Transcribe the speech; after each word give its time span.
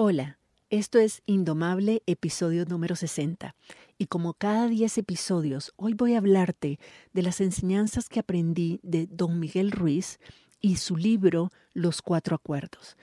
Hola, 0.00 0.38
esto 0.70 1.00
es 1.00 1.22
Indomable, 1.26 2.04
episodio 2.06 2.64
número 2.66 2.94
60. 2.94 3.56
Y 3.98 4.06
como 4.06 4.32
cada 4.34 4.68
10 4.68 4.96
episodios, 4.98 5.72
hoy 5.74 5.94
voy 5.94 6.14
a 6.14 6.18
hablarte 6.18 6.78
de 7.12 7.22
las 7.22 7.40
enseñanzas 7.40 8.08
que 8.08 8.20
aprendí 8.20 8.78
de 8.84 9.08
don 9.08 9.40
Miguel 9.40 9.72
Ruiz 9.72 10.20
y 10.60 10.76
su 10.76 10.96
libro 10.96 11.50
Los 11.72 12.00
Cuatro 12.00 12.36
Acuerdos. 12.36 12.96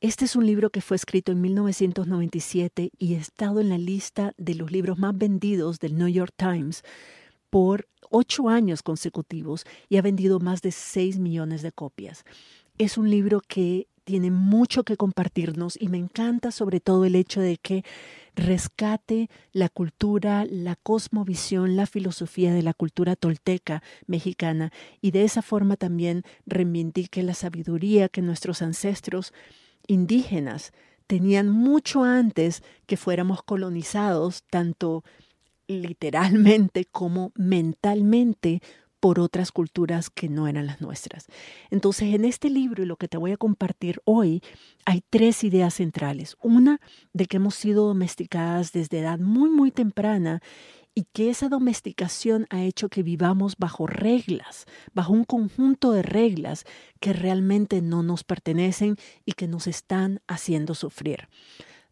Este 0.00 0.24
es 0.24 0.36
un 0.36 0.46
libro 0.46 0.70
que 0.70 0.80
fue 0.80 0.96
escrito 0.96 1.32
en 1.32 1.42
1997 1.42 2.92
y 2.96 3.16
ha 3.16 3.18
estado 3.18 3.60
en 3.60 3.68
la 3.68 3.76
lista 3.76 4.32
de 4.38 4.54
los 4.54 4.72
libros 4.72 4.96
más 4.96 5.18
vendidos 5.18 5.80
del 5.80 5.98
New 5.98 6.08
York 6.08 6.32
Times 6.34 6.82
por 7.50 7.88
ocho 8.08 8.48
años 8.48 8.82
consecutivos 8.82 9.66
y 9.90 9.98
ha 9.98 10.02
vendido 10.02 10.40
más 10.40 10.62
de 10.62 10.72
6 10.72 11.18
millones 11.18 11.60
de 11.60 11.72
copias. 11.72 12.24
Es 12.78 12.96
un 12.96 13.10
libro 13.10 13.42
que 13.46 13.86
tiene 14.08 14.30
mucho 14.30 14.84
que 14.84 14.96
compartirnos 14.96 15.76
y 15.78 15.88
me 15.88 15.98
encanta 15.98 16.50
sobre 16.50 16.80
todo 16.80 17.04
el 17.04 17.14
hecho 17.14 17.42
de 17.42 17.58
que 17.58 17.84
rescate 18.34 19.28
la 19.52 19.68
cultura, 19.68 20.46
la 20.48 20.76
cosmovisión, 20.76 21.76
la 21.76 21.84
filosofía 21.84 22.54
de 22.54 22.62
la 22.62 22.72
cultura 22.72 23.16
tolteca 23.16 23.82
mexicana 24.06 24.72
y 25.02 25.10
de 25.10 25.24
esa 25.24 25.42
forma 25.42 25.76
también 25.76 26.22
reivindique 26.46 27.22
la 27.22 27.34
sabiduría 27.34 28.08
que 28.08 28.22
nuestros 28.22 28.62
ancestros 28.62 29.34
indígenas 29.86 30.72
tenían 31.06 31.50
mucho 31.50 32.02
antes 32.02 32.62
que 32.86 32.96
fuéramos 32.96 33.42
colonizados, 33.42 34.42
tanto 34.48 35.04
literalmente 35.66 36.86
como 36.86 37.30
mentalmente 37.34 38.62
por 39.00 39.20
otras 39.20 39.52
culturas 39.52 40.10
que 40.10 40.28
no 40.28 40.48
eran 40.48 40.66
las 40.66 40.80
nuestras. 40.80 41.26
Entonces, 41.70 42.14
en 42.14 42.24
este 42.24 42.50
libro 42.50 42.82
y 42.82 42.86
lo 42.86 42.96
que 42.96 43.08
te 43.08 43.16
voy 43.16 43.32
a 43.32 43.36
compartir 43.36 44.00
hoy, 44.04 44.42
hay 44.84 45.02
tres 45.08 45.44
ideas 45.44 45.74
centrales. 45.74 46.36
Una, 46.42 46.80
de 47.12 47.26
que 47.26 47.36
hemos 47.36 47.54
sido 47.54 47.86
domesticadas 47.86 48.72
desde 48.72 49.00
edad 49.00 49.18
muy, 49.18 49.50
muy 49.50 49.70
temprana 49.70 50.40
y 50.94 51.04
que 51.12 51.30
esa 51.30 51.48
domesticación 51.48 52.46
ha 52.50 52.62
hecho 52.62 52.88
que 52.88 53.04
vivamos 53.04 53.56
bajo 53.56 53.86
reglas, 53.86 54.66
bajo 54.92 55.12
un 55.12 55.22
conjunto 55.22 55.92
de 55.92 56.02
reglas 56.02 56.64
que 56.98 57.12
realmente 57.12 57.80
no 57.82 58.02
nos 58.02 58.24
pertenecen 58.24 58.96
y 59.24 59.32
que 59.32 59.46
nos 59.46 59.68
están 59.68 60.20
haciendo 60.26 60.74
sufrir. 60.74 61.28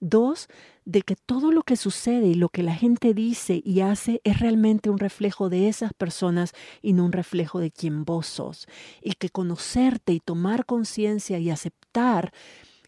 Dos, 0.00 0.48
de 0.84 1.02
que 1.02 1.16
todo 1.16 1.52
lo 1.52 1.62
que 1.62 1.76
sucede 1.76 2.26
y 2.26 2.34
lo 2.34 2.48
que 2.50 2.62
la 2.62 2.74
gente 2.74 3.14
dice 3.14 3.62
y 3.64 3.80
hace 3.80 4.20
es 4.24 4.40
realmente 4.40 4.90
un 4.90 4.98
reflejo 4.98 5.48
de 5.48 5.68
esas 5.68 5.94
personas 5.94 6.52
y 6.82 6.92
no 6.92 7.04
un 7.04 7.12
reflejo 7.12 7.60
de 7.60 7.70
quien 7.70 8.04
vos 8.04 8.26
sos. 8.26 8.66
Y 9.02 9.12
que 9.12 9.30
conocerte 9.30 10.12
y 10.12 10.20
tomar 10.20 10.66
conciencia 10.66 11.38
y 11.38 11.50
aceptar 11.50 12.32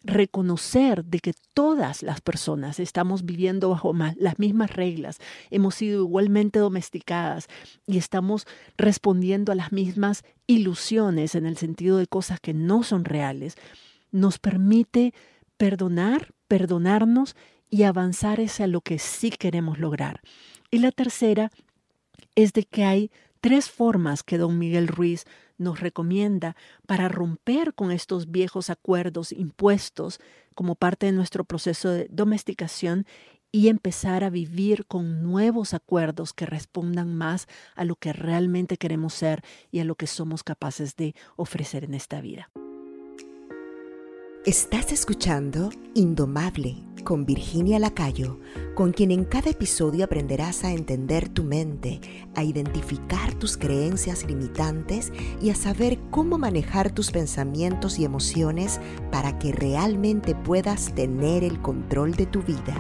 reconocer 0.05 1.05
de 1.05 1.21
que 1.21 1.35
todas 1.55 2.03
las 2.03 2.21
personas 2.21 2.81
estamos 2.81 3.25
viviendo 3.25 3.71
bajo 3.71 3.93
las 4.17 4.39
mismas 4.39 4.71
reglas, 4.71 5.19
hemos 5.51 5.75
sido 5.75 6.03
igualmente 6.03 6.59
domesticadas 6.59 7.49
y 7.87 7.99
estamos 7.99 8.47
respondiendo 8.77 9.53
a 9.53 9.55
las 9.55 9.73
mismas 9.73 10.25
ilusiones 10.47 11.35
en 11.35 11.47
el 11.47 11.57
sentido 11.57 11.99
de 11.99 12.07
cosas 12.07 12.41
que 12.41 12.55
no 12.55 12.83
son 12.83 13.05
reales, 13.05 13.57
nos 14.11 14.39
permite 14.39 15.15
perdonar, 15.59 16.33
perdonarnos 16.49 17.37
y 17.69 17.83
avanzar 17.83 18.41
hacia 18.41 18.67
lo 18.67 18.81
que 18.81 18.99
sí 18.99 19.31
queremos 19.31 19.79
lograr. 19.79 20.23
Y 20.71 20.79
la 20.79 20.93
tercera 20.93 21.51
es 22.35 22.53
de 22.55 22.65
que 22.65 22.85
hay 22.85 23.11
tres 23.41 23.69
formas 23.69 24.23
que 24.23 24.39
don 24.39 24.59
Miguel 24.59 24.89
Ruiz 24.89 25.25
nos 25.59 25.81
recomienda 25.81 26.57
para 26.87 27.09
romper 27.09 27.75
con 27.75 27.91
estos 27.91 28.31
viejos 28.31 28.71
acuerdos 28.71 29.33
impuestos 29.33 30.21
como 30.55 30.75
parte 30.75 31.07
de 31.07 31.13
nuestro 31.13 31.45
proceso 31.45 31.91
de 31.91 32.09
domesticación 32.11 33.07
y 33.51 33.69
empezar 33.69 34.25
a 34.25 34.31
vivir 34.31 34.87
con 34.87 35.23
nuevos 35.23 35.75
acuerdos 35.75 36.33
que 36.33 36.47
respondan 36.47 37.15
más 37.15 37.47
a 37.75 37.85
lo 37.85 37.97
que 37.97 38.13
realmente 38.13 38.77
queremos 38.77 39.15
ser 39.15 39.43
y 39.71 39.81
a 39.81 39.85
lo 39.85 39.95
que 39.95 40.07
somos 40.07 40.43
capaces 40.43 40.97
de 40.97 41.15
ofrecer 41.37 41.85
en 41.85 41.95
esta 41.95 42.21
vida. 42.21 42.51
Estás 44.49 44.93
escuchando 44.93 45.69
Indomable 45.93 46.83
con 47.05 47.27
Virginia 47.27 47.79
Lacayo, 47.79 48.41
con 48.75 48.95
quien 48.95 49.11
en 49.11 49.27
cada 49.27 49.51
episodio 49.51 50.07
aprenderás 50.07 50.65
a 50.65 50.73
entender 50.73 51.29
tu 51.29 51.45
mente, 51.45 52.01
a 52.35 52.45
identificar 52.45 53.35
tus 53.35 53.59
creencias 53.59 54.25
limitantes 54.25 55.13
y 55.43 55.51
a 55.51 55.55
saber 55.55 55.99
cómo 56.11 56.39
manejar 56.39 56.91
tus 56.91 57.11
pensamientos 57.11 57.99
y 57.99 58.07
emociones 58.07 58.81
para 59.13 59.39
que 59.39 59.53
realmente 59.53 60.35
puedas 60.35 60.95
tener 60.95 61.45
el 61.45 61.61
control 61.61 62.15
de 62.15 62.25
tu 62.25 62.41
vida. 62.41 62.75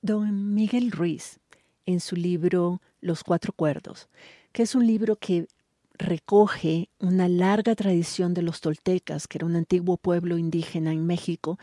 Don 0.00 0.54
Miguel 0.54 0.90
Ruiz, 0.90 1.38
en 1.84 2.00
su 2.00 2.16
libro 2.16 2.80
Los 3.02 3.22
Cuatro 3.22 3.52
Cuerdos, 3.52 4.08
que 4.52 4.62
es 4.62 4.74
un 4.74 4.86
libro 4.86 5.16
que 5.16 5.48
recoge 5.98 6.88
una 6.98 7.28
larga 7.28 7.74
tradición 7.74 8.34
de 8.34 8.42
los 8.42 8.60
toltecas, 8.60 9.28
que 9.28 9.38
era 9.38 9.46
un 9.46 9.56
antiguo 9.56 9.96
pueblo 9.96 10.38
indígena 10.38 10.92
en 10.92 11.06
México, 11.06 11.58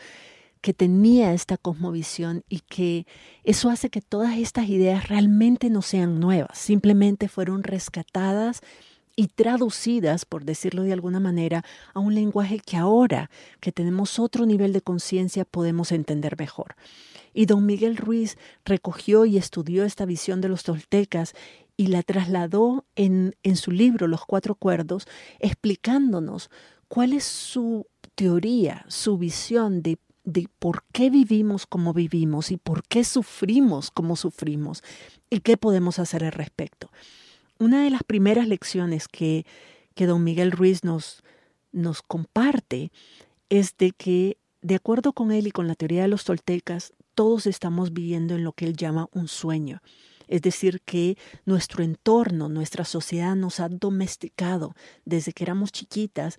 que 0.60 0.74
tenía 0.74 1.32
esta 1.32 1.56
cosmovisión 1.56 2.44
y 2.48 2.60
que 2.60 3.06
eso 3.44 3.70
hace 3.70 3.88
que 3.88 4.02
todas 4.02 4.36
estas 4.36 4.68
ideas 4.68 5.08
realmente 5.08 5.70
no 5.70 5.82
sean 5.82 6.20
nuevas, 6.20 6.58
simplemente 6.58 7.28
fueron 7.28 7.62
rescatadas 7.62 8.60
y 9.16 9.28
traducidas, 9.28 10.24
por 10.24 10.44
decirlo 10.44 10.82
de 10.82 10.92
alguna 10.92 11.20
manera, 11.20 11.64
a 11.92 12.00
un 12.00 12.14
lenguaje 12.14 12.58
que 12.58 12.76
ahora 12.76 13.30
que 13.60 13.72
tenemos 13.72 14.18
otro 14.18 14.46
nivel 14.46 14.72
de 14.72 14.80
conciencia 14.80 15.44
podemos 15.44 15.92
entender 15.92 16.38
mejor. 16.38 16.76
Y 17.32 17.46
don 17.46 17.66
Miguel 17.66 17.96
Ruiz 17.96 18.38
recogió 18.64 19.24
y 19.24 19.36
estudió 19.36 19.84
esta 19.84 20.04
visión 20.04 20.40
de 20.40 20.48
los 20.48 20.62
toltecas 20.62 21.34
y 21.80 21.86
la 21.86 22.02
trasladó 22.02 22.84
en, 22.94 23.34
en 23.42 23.56
su 23.56 23.70
libro 23.70 24.06
Los 24.06 24.26
Cuatro 24.26 24.54
Cuerdos, 24.54 25.08
explicándonos 25.38 26.50
cuál 26.88 27.14
es 27.14 27.24
su 27.24 27.86
teoría, 28.14 28.84
su 28.88 29.16
visión 29.16 29.80
de, 29.80 29.96
de 30.24 30.46
por 30.58 30.84
qué 30.92 31.08
vivimos 31.08 31.64
como 31.64 31.94
vivimos 31.94 32.50
y 32.50 32.58
por 32.58 32.82
qué 32.86 33.02
sufrimos 33.02 33.90
como 33.90 34.16
sufrimos 34.16 34.82
y 35.30 35.40
qué 35.40 35.56
podemos 35.56 35.98
hacer 35.98 36.22
al 36.22 36.32
respecto. 36.32 36.92
Una 37.58 37.82
de 37.82 37.88
las 37.88 38.02
primeras 38.02 38.46
lecciones 38.46 39.08
que, 39.08 39.46
que 39.94 40.04
don 40.04 40.22
Miguel 40.22 40.52
Ruiz 40.52 40.84
nos, 40.84 41.22
nos 41.72 42.02
comparte 42.02 42.92
es 43.48 43.74
de 43.78 43.92
que, 43.92 44.36
de 44.60 44.74
acuerdo 44.74 45.14
con 45.14 45.32
él 45.32 45.46
y 45.46 45.50
con 45.50 45.66
la 45.66 45.76
teoría 45.76 46.02
de 46.02 46.08
los 46.08 46.24
toltecas, 46.24 46.92
todos 47.14 47.46
estamos 47.46 47.94
viviendo 47.94 48.34
en 48.34 48.44
lo 48.44 48.52
que 48.52 48.66
él 48.66 48.76
llama 48.76 49.08
un 49.12 49.28
sueño. 49.28 49.80
Es 50.30 50.42
decir, 50.42 50.80
que 50.80 51.18
nuestro 51.44 51.82
entorno, 51.82 52.48
nuestra 52.48 52.84
sociedad 52.84 53.34
nos 53.34 53.58
ha 53.60 53.68
domesticado 53.68 54.74
desde 55.04 55.32
que 55.32 55.44
éramos 55.44 55.72
chiquitas 55.72 56.38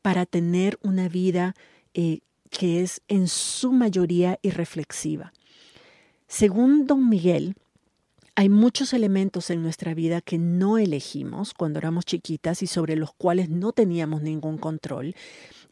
para 0.00 0.24
tener 0.24 0.78
una 0.82 1.08
vida 1.08 1.54
eh, 1.94 2.20
que 2.50 2.82
es 2.82 3.02
en 3.08 3.28
su 3.28 3.72
mayoría 3.72 4.38
irreflexiva. 4.40 5.34
Según 6.26 6.86
don 6.86 7.08
Miguel, 7.08 7.54
hay 8.34 8.48
muchos 8.48 8.94
elementos 8.94 9.50
en 9.50 9.62
nuestra 9.62 9.92
vida 9.92 10.22
que 10.22 10.38
no 10.38 10.78
elegimos 10.78 11.52
cuando 11.52 11.78
éramos 11.78 12.06
chiquitas 12.06 12.62
y 12.62 12.66
sobre 12.66 12.96
los 12.96 13.12
cuales 13.12 13.50
no 13.50 13.72
teníamos 13.72 14.22
ningún 14.22 14.56
control 14.56 15.14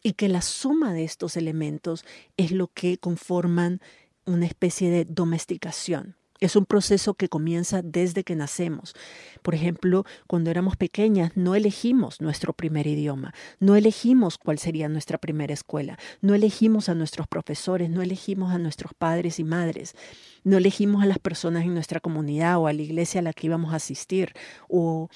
y 0.03 0.13
que 0.13 0.29
la 0.29 0.43
suma 0.43 0.93
de 0.93 1.03
estos 1.03 1.35
elementos 1.35 2.05
es 2.37 2.51
lo 2.51 2.67
que 2.67 2.99
conforman 2.99 3.81
una 4.25 4.45
especie 4.45 4.91
de 4.91 5.05
domesticación. 5.05 6.15
Es 6.41 6.57
un 6.57 6.65
proceso 6.65 7.13
que 7.13 7.29
comienza 7.29 7.81
desde 7.81 8.25
que 8.25 8.35
nacemos. 8.35 8.93
Por 9.41 9.55
ejemplo, 9.55 10.03
cuando 10.27 10.51
éramos 10.51 10.75
pequeñas 10.75 11.31
no 11.35 11.55
elegimos 11.55 12.19
nuestro 12.19 12.51
primer 12.51 12.87
idioma, 12.87 13.33
no 13.59 13.75
elegimos 13.75 14.37
cuál 14.37 14.59
sería 14.59 14.89
nuestra 14.89 15.17
primera 15.17 15.53
escuela, 15.53 15.97
no 16.21 16.35
elegimos 16.35 16.89
a 16.89 16.95
nuestros 16.95 17.27
profesores, 17.27 17.89
no 17.89 18.01
elegimos 18.01 18.53
a 18.53 18.57
nuestros 18.57 18.93
padres 18.93 19.39
y 19.39 19.45
madres, 19.45 19.95
no 20.43 20.57
elegimos 20.57 21.03
a 21.03 21.05
las 21.05 21.19
personas 21.19 21.63
en 21.63 21.73
nuestra 21.73 22.01
comunidad 22.01 22.57
o 22.57 22.67
a 22.67 22.73
la 22.73 22.81
iglesia 22.81 23.21
a 23.21 23.23
la 23.23 23.33
que 23.33 23.47
íbamos 23.47 23.71
a 23.71 23.77
asistir 23.77 24.33
o 24.67 25.09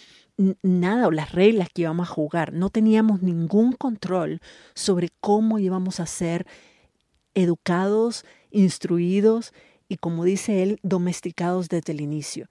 nada 0.64 1.08
o 1.08 1.12
las 1.12 1.34
reglas 1.34 1.68
que 1.74 1.82
íbamos 1.82 2.10
a 2.10 2.14
jugar. 2.14 2.54
No 2.54 2.70
teníamos 2.70 3.22
ningún 3.22 3.74
control 3.74 4.40
sobre 4.74 5.10
cómo 5.20 5.60
íbamos 5.60 6.00
a 6.00 6.06
ser 6.06 6.48
educados, 7.34 8.24
instruidos 8.52 9.54
y 9.90 9.98
como 9.98 10.24
dice 10.24 10.64
él, 10.64 10.80
domesticados 10.84 11.68
desde 11.68 11.92
el 11.92 12.00
inicio. 12.00 12.48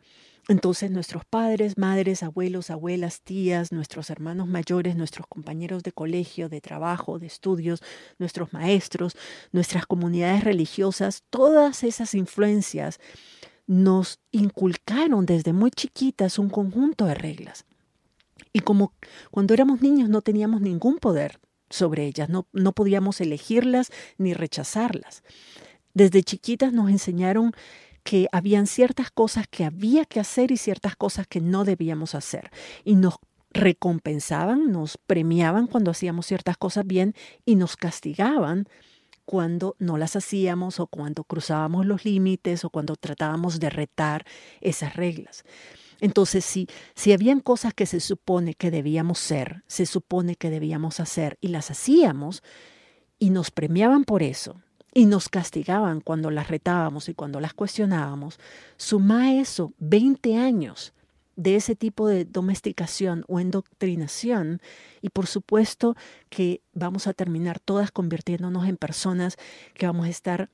Entonces 0.49 0.91
nuestros 0.91 1.27
padres, 1.27 1.77
madres, 1.77 2.23
abuelos, 2.23 2.71
abuelas, 2.71 3.21
tías, 3.21 3.71
nuestros 3.71 4.09
hermanos 4.09 4.49
mayores, 4.49 4.97
nuestros 4.97 5.27
compañeros 5.27 5.83
de 5.83 5.93
colegio, 5.93 6.49
de 6.49 6.63
trabajo, 6.63 7.19
de 7.19 7.27
estudios, 7.27 7.83
nuestros 8.19 8.55
maestros, 8.55 9.15
nuestras 9.53 9.87
comunidades 9.87 10.45
religiosas, 10.45 11.23
todas 11.29 11.85
esas 11.85 12.15
influencias 12.15 12.99
nos 13.67 14.21
inculcaron 14.33 15.27
desde 15.27 15.53
muy 15.53 15.71
chiquitas 15.71 16.39
un 16.39 16.49
conjunto 16.49 17.05
de 17.05 17.15
reglas. 17.15 17.67
Y 18.55 18.61
como 18.61 18.95
cuando 19.31 19.53
éramos 19.53 19.83
niños 19.83 20.09
no 20.09 20.23
teníamos 20.23 20.63
ningún 20.63 20.97
poder 20.97 21.39
sobre 21.69 22.07
ellas, 22.07 22.31
no, 22.31 22.49
no 22.55 22.73
podíamos 22.73 23.21
elegirlas 23.21 23.91
ni 24.17 24.33
rechazarlas. 24.33 25.23
Desde 25.99 26.23
chiquitas 26.23 26.73
nos 26.73 26.91
enseñaron 26.91 27.51
que 28.05 28.29
habían 28.31 28.69
ciertas 28.69 29.11
cosas 29.11 29.49
que 29.49 29.65
había 29.65 30.05
que 30.05 30.21
hacer 30.21 30.53
y 30.53 30.57
ciertas 30.57 30.95
cosas 30.95 31.27
que 31.27 31.41
no 31.41 31.65
debíamos 31.65 32.15
hacer. 32.15 32.53
Y 32.85 32.95
nos 32.95 33.17
recompensaban, 33.51 34.71
nos 34.71 34.97
premiaban 34.97 35.67
cuando 35.67 35.91
hacíamos 35.91 36.27
ciertas 36.27 36.57
cosas 36.57 36.87
bien 36.87 37.17
y 37.45 37.57
nos 37.57 37.77
castigaban 37.77 38.69
cuando 39.25 39.75
no 39.81 39.99
las 39.99 40.15
hacíamos 40.15 40.79
o 40.79 40.87
cuando 40.87 41.25
cruzábamos 41.25 41.85
los 41.85 42.05
límites 42.05 42.65
o 42.65 42.71
cuando 42.71 42.95
tratábamos 42.95 43.59
de 43.59 43.69
retar 43.69 44.25
esas 44.61 44.95
reglas. 44.95 45.43
Entonces, 46.01 46.45
si, 46.45 46.69
si 46.95 47.11
habían 47.11 47.41
cosas 47.41 47.75
que 47.75 47.87
se 47.87 47.99
supone 47.99 48.55
que 48.55 48.71
debíamos 48.71 49.19
ser, 49.19 49.65
se 49.67 49.85
supone 49.85 50.37
que 50.37 50.49
debíamos 50.49 51.01
hacer 51.01 51.39
y 51.41 51.49
las 51.49 51.73
hacíamos 51.73 52.45
y 53.19 53.31
nos 53.31 53.51
premiaban 53.51 54.05
por 54.05 54.23
eso 54.23 54.63
y 54.99 55.07
nos 55.07 55.29
castigaban 55.29 56.01
cuando 56.01 56.29
las 56.29 56.49
retábamos 56.49 57.09
y 57.09 57.15
cuando 57.15 57.39
las 57.39 57.55
cuestionábamos, 57.55 58.41
suma 58.77 59.33
eso 59.35 59.73
20 59.79 60.37
años 60.37 60.93
de 61.37 61.55
ese 61.55 61.77
tipo 61.77 62.09
de 62.09 62.25
domesticación 62.25 63.25
o 63.29 63.39
endoctrinación 63.39 64.61
y 65.01 65.11
por 65.11 65.29
supuesto 65.29 65.95
que 66.31 66.63
vamos 66.73 67.07
a 67.07 67.13
terminar 67.13 67.61
todas 67.61 67.93
convirtiéndonos 67.93 68.67
en 68.67 68.77
personas 68.77 69.37
que 69.75 69.87
vamos 69.87 70.07
a 70.07 70.11
estar 70.11 70.51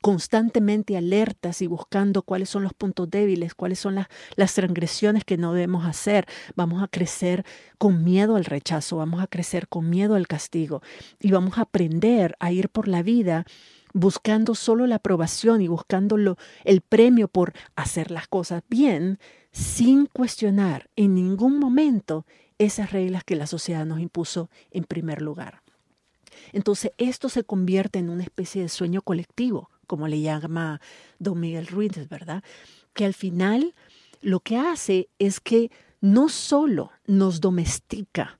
constantemente 0.00 0.96
alertas 0.96 1.62
y 1.62 1.66
buscando 1.66 2.22
cuáles 2.22 2.48
son 2.48 2.62
los 2.62 2.72
puntos 2.72 3.10
débiles, 3.10 3.54
cuáles 3.54 3.78
son 3.78 3.96
las, 3.96 4.08
las 4.36 4.54
transgresiones 4.54 5.24
que 5.24 5.36
no 5.36 5.52
debemos 5.52 5.86
hacer. 5.86 6.26
Vamos 6.56 6.82
a 6.82 6.88
crecer 6.88 7.44
con 7.78 8.04
miedo 8.04 8.36
al 8.36 8.44
rechazo, 8.44 8.96
vamos 8.96 9.22
a 9.22 9.26
crecer 9.26 9.68
con 9.68 9.90
miedo 9.90 10.14
al 10.14 10.26
castigo 10.26 10.82
y 11.20 11.30
vamos 11.30 11.58
a 11.58 11.62
aprender 11.62 12.36
a 12.40 12.52
ir 12.52 12.68
por 12.68 12.88
la 12.88 13.02
vida 13.02 13.44
buscando 13.94 14.54
solo 14.54 14.86
la 14.86 14.96
aprobación 14.96 15.62
y 15.62 15.68
buscando 15.68 16.16
el 16.64 16.80
premio 16.80 17.28
por 17.28 17.54
hacer 17.76 18.10
las 18.10 18.26
cosas 18.26 18.62
bien, 18.68 19.18
sin 19.52 20.06
cuestionar 20.06 20.90
en 20.96 21.14
ningún 21.14 21.58
momento 21.58 22.26
esas 22.58 22.92
reglas 22.92 23.24
que 23.24 23.36
la 23.36 23.46
sociedad 23.46 23.86
nos 23.86 24.00
impuso 24.00 24.50
en 24.72 24.84
primer 24.84 25.22
lugar. 25.22 25.62
Entonces 26.52 26.92
esto 26.98 27.28
se 27.28 27.44
convierte 27.44 28.00
en 28.00 28.10
una 28.10 28.24
especie 28.24 28.62
de 28.62 28.68
sueño 28.68 29.00
colectivo, 29.00 29.70
como 29.84 30.08
le 30.08 30.20
llama 30.20 30.80
don 31.18 31.40
Miguel 31.40 31.66
Ruiz, 31.66 32.08
¿verdad? 32.08 32.42
Que 32.92 33.04
al 33.04 33.14
final 33.14 33.74
lo 34.20 34.40
que 34.40 34.56
hace 34.56 35.08
es 35.18 35.40
que 35.40 35.70
no 36.00 36.28
solo 36.28 36.90
nos 37.06 37.40
domestica, 37.40 38.38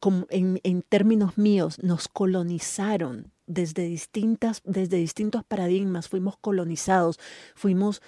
como 0.00 0.26
en, 0.30 0.82
términos 0.88 1.38
míos, 1.38 1.78
nos 1.82 2.08
colonizaron 2.08 3.32
desde, 3.46 3.84
distintas, 3.84 4.62
desde 4.64 4.96
distintos 4.96 5.44
paradigmas, 5.44 6.08
fuimos 6.08 6.36
colonizados, 6.38 7.20
fuimos 7.54 8.02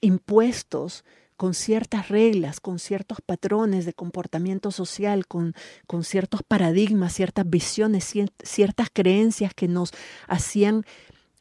impuestos 0.00 1.04
con 1.36 1.54
ciertas 1.54 2.08
reglas, 2.08 2.60
con 2.60 2.78
ciertos 2.78 3.20
patrones 3.20 3.84
de 3.84 3.92
comportamiento 3.92 4.70
social, 4.70 5.26
con, 5.26 5.54
con 5.86 6.04
ciertos 6.04 6.42
paradigmas, 6.42 7.12
ciertas 7.12 7.48
visiones, 7.48 8.12
ciertas 8.42 8.88
creencias 8.92 9.52
que 9.54 9.68
nos 9.68 9.92
hacían 10.28 10.84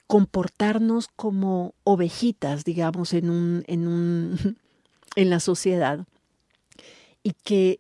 comportarnos 0.08 1.08
como 1.08 1.74
ovejitas, 1.84 2.64
digamos, 2.64 3.14
en, 3.14 3.30
un, 3.30 3.64
en, 3.68 3.88
un, 3.88 4.58
en 5.16 5.30
la 5.30 5.40
sociedad. 5.40 6.06
Y 7.24 7.32
que 7.44 7.80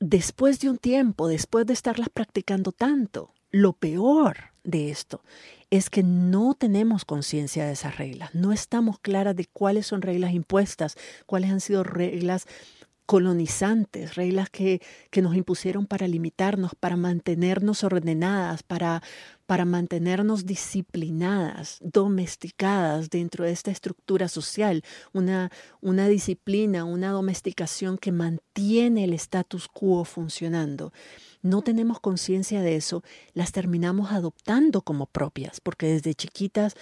después 0.00 0.60
de 0.60 0.70
un 0.70 0.78
tiempo, 0.78 1.28
después 1.28 1.66
de 1.66 1.74
estarlas 1.74 2.08
practicando 2.08 2.72
tanto, 2.72 3.32
lo 3.50 3.74
peor 3.74 4.52
de 4.64 4.90
esto 4.90 5.22
es 5.70 5.90
que 5.90 6.02
no 6.02 6.54
tenemos 6.54 7.04
conciencia 7.04 7.66
de 7.66 7.72
esas 7.72 7.96
reglas, 7.96 8.34
no 8.34 8.52
estamos 8.52 8.98
claras 8.98 9.36
de 9.36 9.46
cuáles 9.46 9.86
son 9.86 10.02
reglas 10.02 10.32
impuestas, 10.32 10.96
cuáles 11.26 11.50
han 11.50 11.60
sido 11.60 11.82
reglas 11.82 12.46
colonizantes, 13.06 14.14
reglas 14.14 14.48
que, 14.50 14.80
que 15.10 15.22
nos 15.22 15.34
impusieron 15.34 15.86
para 15.86 16.06
limitarnos, 16.06 16.74
para 16.74 16.96
mantenernos 16.96 17.84
ordenadas, 17.84 18.62
para, 18.62 19.02
para 19.46 19.64
mantenernos 19.64 20.46
disciplinadas, 20.46 21.78
domesticadas 21.80 23.10
dentro 23.10 23.44
de 23.44 23.52
esta 23.52 23.70
estructura 23.70 24.28
social, 24.28 24.82
una, 25.12 25.50
una 25.80 26.08
disciplina, 26.08 26.84
una 26.84 27.10
domesticación 27.10 27.98
que 27.98 28.12
mantiene 28.12 29.04
el 29.04 29.12
status 29.14 29.68
quo 29.68 30.04
funcionando. 30.04 30.92
No 31.42 31.62
tenemos 31.62 32.00
conciencia 32.00 32.62
de 32.62 32.76
eso, 32.76 33.02
las 33.34 33.52
terminamos 33.52 34.12
adoptando 34.12 34.82
como 34.82 35.06
propias, 35.06 35.60
porque 35.60 35.86
desde 35.86 36.14
chiquitas 36.14 36.76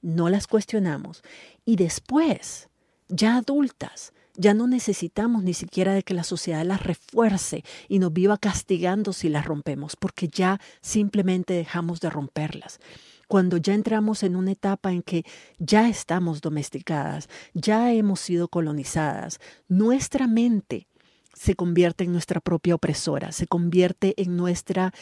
no 0.00 0.28
las 0.30 0.46
cuestionamos. 0.46 1.22
Y 1.64 1.76
después, 1.76 2.70
ya 3.08 3.36
adultas, 3.36 4.12
ya 4.36 4.54
no 4.54 4.66
necesitamos 4.66 5.42
ni 5.42 5.54
siquiera 5.54 5.94
de 5.94 6.02
que 6.02 6.14
la 6.14 6.24
sociedad 6.24 6.64
las 6.64 6.82
refuerce 6.82 7.64
y 7.88 7.98
nos 7.98 8.12
viva 8.12 8.38
castigando 8.38 9.12
si 9.12 9.28
las 9.28 9.44
rompemos, 9.44 9.96
porque 9.96 10.28
ya 10.28 10.60
simplemente 10.80 11.54
dejamos 11.54 12.00
de 12.00 12.10
romperlas. 12.10 12.80
Cuando 13.28 13.56
ya 13.56 13.74
entramos 13.74 14.22
en 14.22 14.36
una 14.36 14.52
etapa 14.52 14.92
en 14.92 15.02
que 15.02 15.24
ya 15.58 15.88
estamos 15.88 16.40
domesticadas, 16.40 17.28
ya 17.54 17.92
hemos 17.92 18.20
sido 18.20 18.48
colonizadas, 18.48 19.40
nuestra 19.68 20.28
mente 20.28 20.86
se 21.34 21.54
convierte 21.54 22.04
en 22.04 22.12
nuestra 22.12 22.40
propia 22.40 22.76
opresora, 22.76 23.32
se 23.32 23.46
convierte 23.46 24.14
en 24.16 24.36
nuestra 24.36 24.94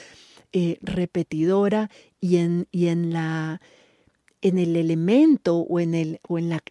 eh, 0.52 0.78
repetidora 0.82 1.90
y 2.20 2.36
en, 2.36 2.66
y 2.72 2.88
en, 2.88 3.12
la, 3.12 3.60
en 4.40 4.58
el 4.58 4.76
elemento 4.76 5.58
o 5.58 5.78
en, 5.78 5.94
el, 5.94 6.20
o 6.26 6.38
en 6.38 6.48
la, 6.48 6.62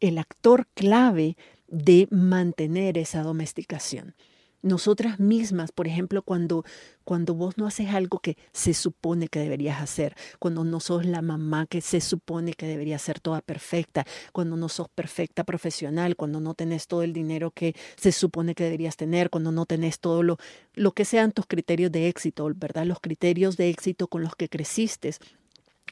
el 0.00 0.18
actor 0.18 0.66
clave 0.74 1.36
de 1.70 2.08
mantener 2.10 2.98
esa 2.98 3.22
domesticación. 3.22 4.14
Nosotras 4.62 5.18
mismas, 5.18 5.72
por 5.72 5.86
ejemplo, 5.86 6.20
cuando, 6.20 6.64
cuando 7.04 7.34
vos 7.34 7.56
no 7.56 7.66
haces 7.66 7.88
algo 7.88 8.18
que 8.18 8.36
se 8.52 8.74
supone 8.74 9.28
que 9.28 9.38
deberías 9.38 9.80
hacer, 9.80 10.14
cuando 10.38 10.64
no 10.64 10.80
sos 10.80 11.06
la 11.06 11.22
mamá 11.22 11.66
que 11.66 11.80
se 11.80 12.02
supone 12.02 12.52
que 12.52 12.66
debería 12.66 12.98
ser 12.98 13.20
toda 13.20 13.40
perfecta, 13.40 14.04
cuando 14.32 14.56
no 14.56 14.68
sos 14.68 14.90
perfecta 14.90 15.44
profesional, 15.44 16.14
cuando 16.14 16.40
no 16.40 16.52
tenés 16.52 16.88
todo 16.88 17.02
el 17.02 17.14
dinero 17.14 17.52
que 17.52 17.74
se 17.96 18.12
supone 18.12 18.54
que 18.54 18.64
deberías 18.64 18.98
tener, 18.98 19.30
cuando 19.30 19.50
no 19.50 19.64
tenés 19.64 19.98
todo 19.98 20.22
lo, 20.22 20.36
lo 20.74 20.92
que 20.92 21.06
sean 21.06 21.32
tus 21.32 21.46
criterios 21.46 21.90
de 21.90 22.08
éxito, 22.08 22.50
¿verdad? 22.54 22.84
Los 22.84 23.00
criterios 23.00 23.56
de 23.56 23.70
éxito 23.70 24.08
con 24.08 24.22
los 24.22 24.36
que 24.36 24.50
creciste. 24.50 25.14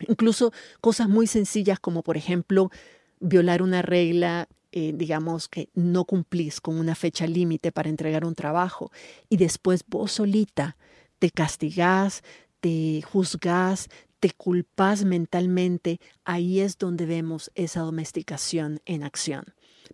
Incluso 0.06 0.52
cosas 0.82 1.08
muy 1.08 1.26
sencillas 1.26 1.80
como, 1.80 2.02
por 2.02 2.18
ejemplo, 2.18 2.70
violar 3.18 3.62
una 3.62 3.80
regla 3.80 4.46
eh, 4.72 4.92
digamos 4.94 5.48
que 5.48 5.70
no 5.74 6.04
cumplís 6.04 6.60
con 6.60 6.78
una 6.78 6.94
fecha 6.94 7.26
límite 7.26 7.72
para 7.72 7.88
entregar 7.88 8.24
un 8.24 8.34
trabajo 8.34 8.90
y 9.28 9.36
después 9.36 9.84
vos 9.86 10.12
solita 10.12 10.76
te 11.18 11.30
castigás, 11.30 12.22
te 12.60 13.02
juzgás, 13.02 13.88
te 14.20 14.30
culpas 14.30 15.04
mentalmente, 15.04 16.00
ahí 16.24 16.60
es 16.60 16.78
donde 16.78 17.06
vemos 17.06 17.50
esa 17.54 17.80
domesticación 17.80 18.80
en 18.84 19.02
acción. 19.02 19.44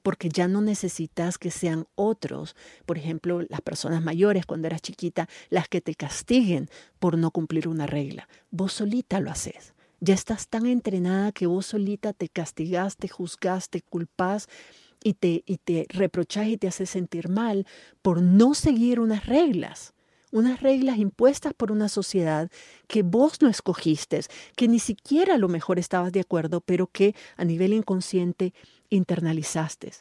Porque 0.02 0.28
ya 0.28 0.48
no 0.48 0.60
necesitas 0.60 1.38
que 1.38 1.50
sean 1.50 1.86
otros, 1.94 2.56
por 2.84 2.98
ejemplo, 2.98 3.42
las 3.48 3.60
personas 3.60 4.02
mayores 4.02 4.44
cuando 4.44 4.66
eras 4.66 4.82
chiquita, 4.82 5.28
las 5.50 5.68
que 5.68 5.80
te 5.80 5.94
castiguen 5.94 6.68
por 6.98 7.16
no 7.16 7.30
cumplir 7.30 7.68
una 7.68 7.86
regla. 7.86 8.28
Vos 8.50 8.72
solita 8.72 9.20
lo 9.20 9.30
haces. 9.30 9.73
Ya 10.06 10.12
estás 10.12 10.48
tan 10.48 10.66
entrenada 10.66 11.32
que 11.32 11.46
vos 11.46 11.64
solita 11.64 12.12
te 12.12 12.28
castigás, 12.28 12.98
te 12.98 13.08
juzgás, 13.08 13.70
te 13.70 13.80
culpás 13.80 14.48
y 15.02 15.14
te, 15.14 15.42
y 15.46 15.56
te 15.56 15.86
reprochás 15.88 16.46
y 16.46 16.58
te 16.58 16.68
haces 16.68 16.90
sentir 16.90 17.30
mal 17.30 17.66
por 18.02 18.20
no 18.20 18.52
seguir 18.52 19.00
unas 19.00 19.24
reglas 19.24 19.94
unas 20.30 20.60
reglas 20.60 20.98
impuestas 20.98 21.54
por 21.54 21.70
una 21.70 21.88
sociedad 21.88 22.50
que 22.88 23.04
vos 23.04 23.40
no 23.40 23.48
escogiste, 23.48 24.20
que 24.56 24.66
ni 24.66 24.80
siquiera 24.80 25.36
a 25.36 25.38
lo 25.38 25.48
mejor 25.48 25.78
estabas 25.78 26.10
de 26.10 26.18
acuerdo, 26.18 26.60
pero 26.60 26.88
que 26.88 27.14
a 27.36 27.44
nivel 27.44 27.72
inconsciente 27.72 28.52
internalizaste. 28.90 29.92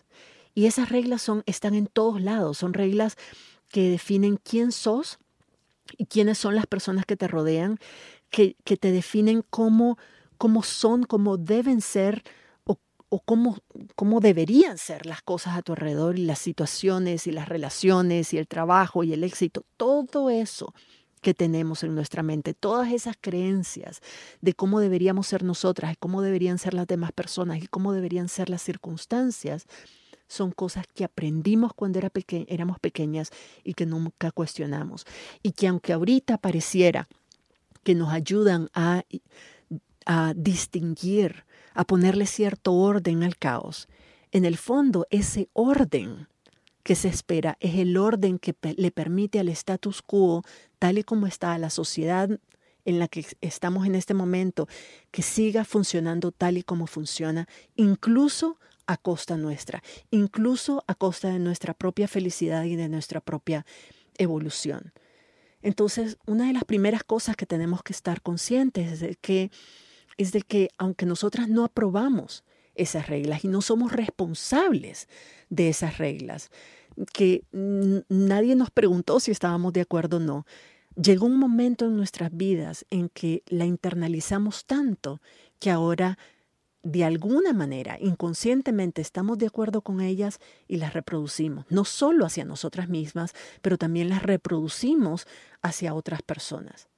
Y 0.55 0.65
esas 0.65 0.89
reglas 0.89 1.21
son, 1.21 1.43
están 1.45 1.75
en 1.75 1.85
todos 1.85 2.19
lados, 2.19 2.57
son 2.57 2.73
reglas 2.73 3.15
que 3.69 3.91
definen 3.91 4.37
quién 4.37 4.71
sos 4.71 5.19
y 5.97 6.05
quiénes 6.05 6.39
son 6.39 6.55
las 6.55 6.65
personas 6.65 7.05
que 7.05 7.15
te 7.15 7.27
rodean, 7.27 7.77
que, 8.33 8.77
te 8.77 8.91
definen 8.91 9.43
cómo, 9.49 9.97
cómo 10.37 10.63
son, 10.63 11.03
cómo 11.03 11.37
deben 11.37 11.81
ser 11.81 12.23
o, 12.65 12.79
o 13.09 13.19
cómo, 13.19 13.59
cómo 13.95 14.19
deberían 14.19 14.79
ser 14.79 15.05
las 15.05 15.21
cosas 15.21 15.55
a 15.55 15.61
tu 15.61 15.73
alrededor 15.73 16.17
y 16.17 16.25
las 16.25 16.39
situaciones 16.39 17.27
y 17.27 17.31
las 17.31 17.47
relaciones 17.47 18.33
y 18.33 18.39
el 18.39 18.47
trabajo 18.47 19.03
y 19.03 19.13
el 19.13 19.23
éxito. 19.23 19.63
Todo 19.77 20.31
eso 20.31 20.73
que 21.21 21.35
tenemos 21.35 21.83
en 21.83 21.93
nuestra 21.93 22.23
mente, 22.23 22.53
todas 22.53 22.91
esas 22.91 23.15
creencias 23.21 24.01
de 24.41 24.53
cómo 24.53 24.79
deberíamos 24.79 25.27
ser 25.27 25.43
nosotras 25.43 25.93
y 25.93 25.95
cómo 25.95 26.21
deberían 26.21 26.57
ser 26.57 26.73
las 26.73 26.87
demás 26.87 27.11
personas 27.11 27.63
y 27.63 27.67
cómo 27.67 27.93
deberían 27.93 28.29
ser 28.29 28.49
las 28.49 28.63
circunstancias, 28.63 29.67
son 30.27 30.51
cosas 30.51 30.85
que 30.93 31.03
aprendimos 31.03 31.73
cuando 31.75 31.99
era 31.99 32.11
éramos 32.47 32.79
pequeñas 32.79 33.29
y 33.63 33.75
que 33.75 33.85
nunca 33.85 34.31
cuestionamos. 34.31 35.05
Y 35.43 35.51
que 35.51 35.67
aunque 35.67 35.93
ahorita 35.93 36.39
pareciera 36.39 37.07
que 37.83 37.95
nos 37.95 38.11
ayudan 38.11 38.69
a, 38.73 39.03
a 40.05 40.33
distinguir, 40.35 41.45
a 41.73 41.85
ponerle 41.85 42.25
cierto 42.25 42.73
orden 42.73 43.23
al 43.23 43.37
caos, 43.37 43.87
en 44.31 44.45
el 44.45 44.57
fondo 44.57 45.05
ese 45.11 45.49
orden 45.53 46.27
que 46.83 46.95
se 46.95 47.07
espera 47.07 47.57
es 47.59 47.75
el 47.75 47.95
orden 47.97 48.39
que 48.39 48.55
le 48.75 48.91
permite 48.91 49.39
al 49.39 49.49
status 49.49 50.01
quo, 50.01 50.43
tal 50.79 50.97
y 50.97 51.03
como 51.03 51.27
está 51.27 51.57
la 51.57 51.69
sociedad 51.69 52.29
en 52.85 52.99
la 52.99 53.07
que 53.07 53.25
estamos 53.39 53.85
en 53.85 53.95
este 53.95 54.13
momento, 54.13 54.67
que 55.11 55.21
siga 55.21 55.63
funcionando 55.63 56.31
tal 56.31 56.57
y 56.57 56.63
como 56.63 56.87
funciona, 56.87 57.47
incluso 57.75 58.57
a 58.85 58.97
costa 58.97 59.37
nuestra, 59.37 59.81
incluso 60.11 60.83
a 60.87 60.95
costa 60.95 61.29
de 61.29 61.39
nuestra 61.39 61.73
propia 61.73 62.09
felicidad 62.09 62.65
y 62.65 62.75
de 62.75 62.89
nuestra 62.89 63.21
propia 63.21 63.65
evolución. 64.17 64.91
Entonces, 65.63 66.17
una 66.27 66.47
de 66.47 66.53
las 66.53 66.65
primeras 66.65 67.03
cosas 67.03 67.35
que 67.35 67.45
tenemos 67.45 67.81
que 67.81 67.93
estar 67.93 68.21
conscientes 68.21 68.91
es 68.91 68.99
de 68.99 69.15
que, 69.15 69.49
es 70.17 70.31
de 70.31 70.41
que 70.41 70.69
aunque 70.77 71.05
nosotras 71.05 71.47
no 71.49 71.63
aprobamos 71.63 72.43
esas 72.75 73.07
reglas 73.07 73.43
y 73.43 73.47
no 73.47 73.61
somos 73.61 73.91
responsables 73.91 75.07
de 75.49 75.69
esas 75.69 75.97
reglas, 75.97 76.51
que 77.13 77.43
nadie 77.51 78.55
nos 78.55 78.69
preguntó 78.69 79.19
si 79.19 79.31
estábamos 79.31 79.73
de 79.73 79.81
acuerdo 79.81 80.17
o 80.17 80.19
no, 80.19 80.45
llegó 80.95 81.25
un 81.25 81.37
momento 81.37 81.85
en 81.85 81.95
nuestras 81.95 82.35
vidas 82.35 82.85
en 82.89 83.09
que 83.09 83.41
la 83.47 83.65
internalizamos 83.65 84.65
tanto 84.65 85.21
que 85.59 85.71
ahora 85.71 86.19
de 86.83 87.05
alguna 87.05 87.53
manera, 87.53 87.97
inconscientemente, 87.99 89.01
estamos 89.01 89.37
de 89.37 89.47
acuerdo 89.47 89.81
con 89.81 90.01
ellas 90.01 90.39
y 90.67 90.77
las 90.77 90.93
reproducimos, 90.93 91.65
no 91.69 91.85
solo 91.85 92.25
hacia 92.25 92.43
nosotras 92.43 92.89
mismas, 92.89 93.33
pero 93.61 93.77
también 93.77 94.09
las 94.09 94.21
reproducimos 94.21 95.25
hacia 95.61 95.93
otras 95.93 96.21
personas. 96.21 96.89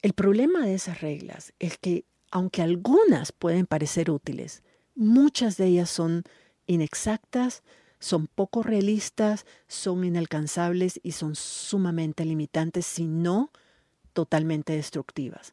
El 0.00 0.12
problema 0.12 0.64
de 0.64 0.74
esas 0.74 1.00
reglas 1.00 1.52
es 1.58 1.76
que, 1.76 2.04
aunque 2.30 2.62
algunas 2.62 3.32
pueden 3.32 3.66
parecer 3.66 4.10
útiles, 4.10 4.62
muchas 4.94 5.56
de 5.56 5.66
ellas 5.66 5.90
son 5.90 6.22
inexactas, 6.66 7.64
son 7.98 8.28
poco 8.28 8.62
realistas, 8.62 9.44
son 9.66 10.04
inalcanzables 10.04 11.00
y 11.02 11.12
son 11.12 11.34
sumamente 11.34 12.24
limitantes, 12.24 12.86
si 12.86 13.08
no 13.08 13.50
totalmente 14.12 14.72
destructivas. 14.72 15.52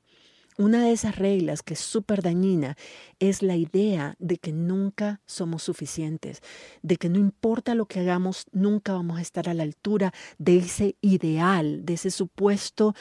Una 0.58 0.84
de 0.84 0.92
esas 0.92 1.18
reglas 1.18 1.62
que 1.62 1.76
es 1.76 1.80
súper 1.80 2.24
dañina 2.24 2.78
es 3.20 3.44
la 3.44 3.56
idea 3.56 4.16
de 4.18 4.38
que 4.38 4.52
nunca 4.52 5.22
somos 5.28 5.62
suficientes, 5.62 6.42
de 6.82 6.98
que 6.98 7.10
no 7.10 7.20
importa 7.20 7.76
lo 7.76 7.86
que 7.86 8.00
hagamos, 8.00 8.46
nunca 8.52 8.94
vamos 8.94 9.20
a 9.20 9.22
estar 9.22 9.50
a 9.50 9.54
la 9.54 9.62
altura 9.62 10.14
de 10.40 10.58
ese 10.58 10.96
ideal, 11.02 11.86
de 11.86 11.94
ese 11.94 12.10
supuesto 12.10 12.96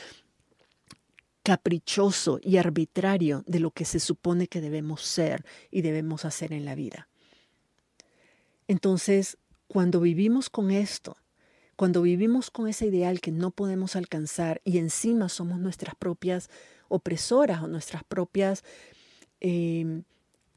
caprichoso 1.42 2.40
y 2.42 2.58
arbitrario 2.58 3.42
de 3.46 3.60
lo 3.60 3.70
que 3.70 3.86
se 3.86 4.00
supone 4.00 4.48
que 4.48 4.60
debemos 4.60 5.00
ser 5.02 5.46
y 5.70 5.80
debemos 5.80 6.26
hacer 6.26 6.52
en 6.52 6.66
la 6.66 6.74
vida. 6.74 7.08
Entonces, 8.68 9.38
cuando 9.66 10.00
vivimos 10.00 10.50
con 10.50 10.70
esto, 10.70 11.16
cuando 11.76 12.02
vivimos 12.02 12.50
con 12.50 12.68
ese 12.68 12.86
ideal 12.86 13.20
que 13.20 13.32
no 13.32 13.50
podemos 13.50 13.96
alcanzar 13.96 14.60
y 14.64 14.78
encima 14.78 15.28
somos 15.28 15.58
nuestras 15.58 15.94
propias 15.94 16.50
opresoras 16.88 17.62
o 17.62 17.68
nuestras 17.68 18.04
propias, 18.04 18.64
em, 19.40 20.02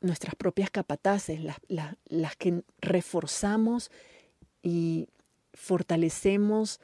nuestras 0.02 0.36
propias 0.36 0.70
capataces, 0.70 1.42
las, 1.42 1.58
las 2.08 2.36
que 2.36 2.64
reforzamos 2.80 3.92
y 4.64 5.08
fortalecemos 5.54 6.80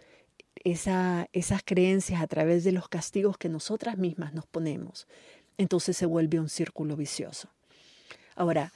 esa, 0.63 1.29
esas 1.31 1.61
creencias 1.63 2.21
a 2.21 2.27
través 2.27 2.63
de 2.63 2.71
los 2.71 2.89
castigos 2.89 3.37
que 3.37 3.49
nosotras 3.49 3.97
mismas 3.97 4.33
nos 4.33 4.45
ponemos, 4.47 5.07
entonces 5.57 5.95
se 5.95 6.05
vuelve 6.05 6.39
un 6.39 6.49
círculo 6.49 6.95
vicioso. 6.95 7.49
Ahora, 8.35 8.73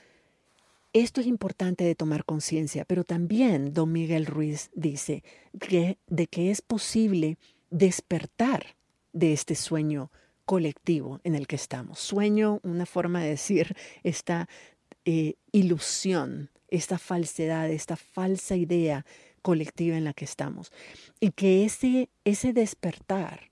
esto 0.94 1.22
es 1.22 1.28
importante 1.28 1.84
de 1.84 1.96
tomar 1.96 2.26
conciencia, 2.26 2.86
pero 2.86 3.04
también 3.04 3.74
don 3.74 3.92
Miguel 3.92 4.26
Ruiz 4.26 4.72
dice 4.74 5.24
que, 5.60 5.98
de 6.08 6.28
que 6.28 6.50
es 6.50 6.62
posible 6.62 7.38
despertar 7.70 8.76
de 9.14 9.34
este 9.34 9.56
sueño 9.56 10.12
colectivo 10.50 11.22
en 11.24 11.36
el 11.36 11.46
que 11.46 11.56
estamos. 11.56 12.00
Sueño, 12.00 12.60
una 12.64 12.88
forma 12.88 13.22
de 13.22 13.30
decir 13.30 13.76
esta 14.02 14.50
eh, 15.06 15.36
ilusión, 15.52 16.50
esta 16.70 16.98
falsedad, 16.98 17.70
esta 17.70 17.96
falsa 17.96 18.56
idea 18.56 19.06
colectiva 19.44 19.96
en 19.96 20.06
la 20.06 20.14
que 20.14 20.26
estamos. 20.26 20.72
Y 21.20 21.34
que 21.34 21.66
ese, 21.66 22.10
ese 22.26 22.52
despertar 22.52 23.52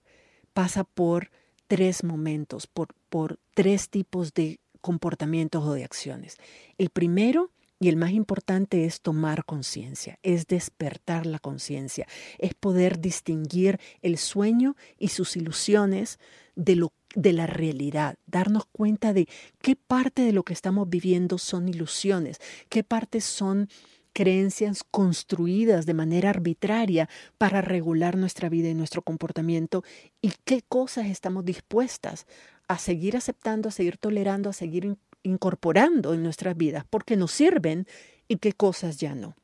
pasa 0.53 0.85
por 0.85 1.29
tres 1.67 2.03
momentos, 2.03 2.65
por, 2.65 2.95
por 3.11 3.37
tres 3.53 3.89
tipos 3.89 4.33
de 4.33 4.59
comportamientos 4.81 5.63
o 5.65 5.73
de 5.73 5.83
acciones. 5.83 6.37
El 6.79 6.89
primero 6.89 7.51
y 7.79 7.89
el 7.89 7.95
más 7.95 8.09
importante 8.09 8.85
es 8.85 9.01
tomar 9.01 9.45
conciencia, 9.45 10.17
es 10.23 10.47
despertar 10.47 11.27
la 11.27 11.37
conciencia, 11.37 12.07
es 12.39 12.55
poder 12.55 12.99
distinguir 12.99 13.79
el 14.01 14.17
sueño 14.17 14.75
y 14.97 15.09
sus 15.09 15.37
ilusiones 15.37 16.17
de, 16.57 16.75
lo, 16.75 16.91
de 17.15 17.31
la 17.31 17.47
realidad, 17.47 18.15
darnos 18.25 18.65
cuenta 18.65 19.13
de 19.13 19.29
qué 19.61 19.75
parte 19.75 20.23
de 20.23 20.33
lo 20.33 20.43
que 20.43 20.53
estamos 20.53 20.89
viviendo 20.89 21.37
son 21.37 21.69
ilusiones, 21.69 22.41
qué 22.67 22.83
partes 22.83 23.23
son 23.23 23.69
creencias 24.11 24.83
construidas 24.89 25.85
de 25.85 25.93
manera 25.93 26.31
arbitraria 26.31 27.07
para 27.37 27.61
regular 27.61 28.17
nuestra 28.17 28.49
vida 28.49 28.67
y 28.67 28.73
nuestro 28.73 29.03
comportamiento 29.03 29.83
y 30.21 30.33
qué 30.43 30.63
cosas 30.67 31.05
estamos 31.05 31.45
dispuestas 31.45 32.25
a 32.67 32.79
seguir 32.79 33.15
aceptando, 33.15 33.69
a 33.69 33.71
seguir 33.71 33.97
tolerando, 33.97 34.49
a 34.49 34.53
seguir 34.53 34.97
incorporando 35.21 36.15
en 36.15 36.23
nuestras 36.23 36.57
vidas, 36.57 36.83
porque 36.89 37.15
nos 37.15 37.31
sirven 37.31 37.85
y 38.27 38.37
qué 38.37 38.53
cosas 38.53 38.97
ya 38.97 39.13
no. 39.13 39.35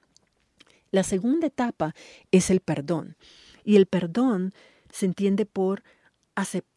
La 0.89 1.03
segunda 1.03 1.48
etapa 1.48 1.93
es 2.32 2.50
el 2.50 2.60
perdón. 2.60 3.15
Y 3.63 3.75
el 3.77 3.86
perdón 3.86 4.53
se 4.91 5.05
entiende 5.05 5.46
por 5.46 5.84
aceptar 6.36 6.73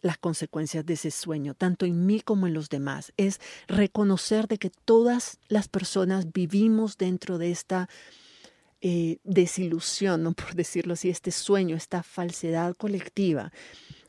las 0.00 0.18
consecuencias 0.18 0.84
de 0.84 0.94
ese 0.94 1.10
sueño, 1.10 1.54
tanto 1.54 1.86
en 1.86 2.04
mí 2.06 2.20
como 2.20 2.46
en 2.46 2.54
los 2.54 2.68
demás. 2.68 3.12
Es 3.16 3.40
reconocer 3.66 4.48
de 4.48 4.58
que 4.58 4.70
todas 4.70 5.38
las 5.48 5.68
personas 5.68 6.32
vivimos 6.32 6.98
dentro 6.98 7.38
de 7.38 7.50
esta 7.50 7.88
eh, 8.80 9.18
desilusión, 9.24 10.22
¿no? 10.22 10.32
por 10.34 10.54
decirlo 10.54 10.92
así, 10.92 11.08
este 11.08 11.30
sueño, 11.30 11.76
esta 11.76 12.02
falsedad 12.02 12.74
colectiva 12.76 13.50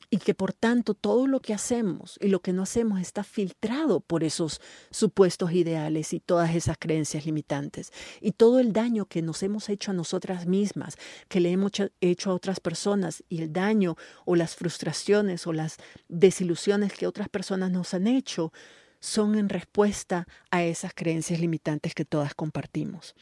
y 0.09 0.17
que 0.17 0.33
por 0.33 0.53
tanto 0.53 0.93
todo 0.93 1.27
lo 1.27 1.39
que 1.39 1.53
hacemos 1.53 2.17
y 2.21 2.27
lo 2.27 2.41
que 2.41 2.53
no 2.53 2.63
hacemos 2.63 2.99
está 2.99 3.23
filtrado 3.23 3.99
por 3.99 4.23
esos 4.23 4.61
supuestos 4.91 5.51
ideales 5.51 6.13
y 6.13 6.19
todas 6.19 6.55
esas 6.55 6.77
creencias 6.77 7.25
limitantes 7.25 7.91
y 8.21 8.31
todo 8.31 8.59
el 8.59 8.73
daño 8.73 9.05
que 9.05 9.21
nos 9.21 9.43
hemos 9.43 9.69
hecho 9.69 9.91
a 9.91 9.93
nosotras 9.93 10.45
mismas, 10.45 10.97
que 11.27 11.39
le 11.39 11.51
hemos 11.51 11.71
hecho 12.01 12.31
a 12.31 12.33
otras 12.33 12.59
personas 12.59 13.23
y 13.29 13.41
el 13.41 13.53
daño 13.53 13.95
o 14.25 14.35
las 14.35 14.55
frustraciones 14.55 15.47
o 15.47 15.53
las 15.53 15.77
desilusiones 16.07 16.93
que 16.93 17.07
otras 17.07 17.29
personas 17.29 17.71
nos 17.71 17.93
han 17.93 18.07
hecho 18.07 18.51
son 18.99 19.35
en 19.35 19.49
respuesta 19.49 20.27
a 20.49 20.63
esas 20.63 20.93
creencias 20.93 21.39
limitantes 21.39 21.93
que 21.93 22.05
todas 22.05 22.33
compartimos. 22.33 23.15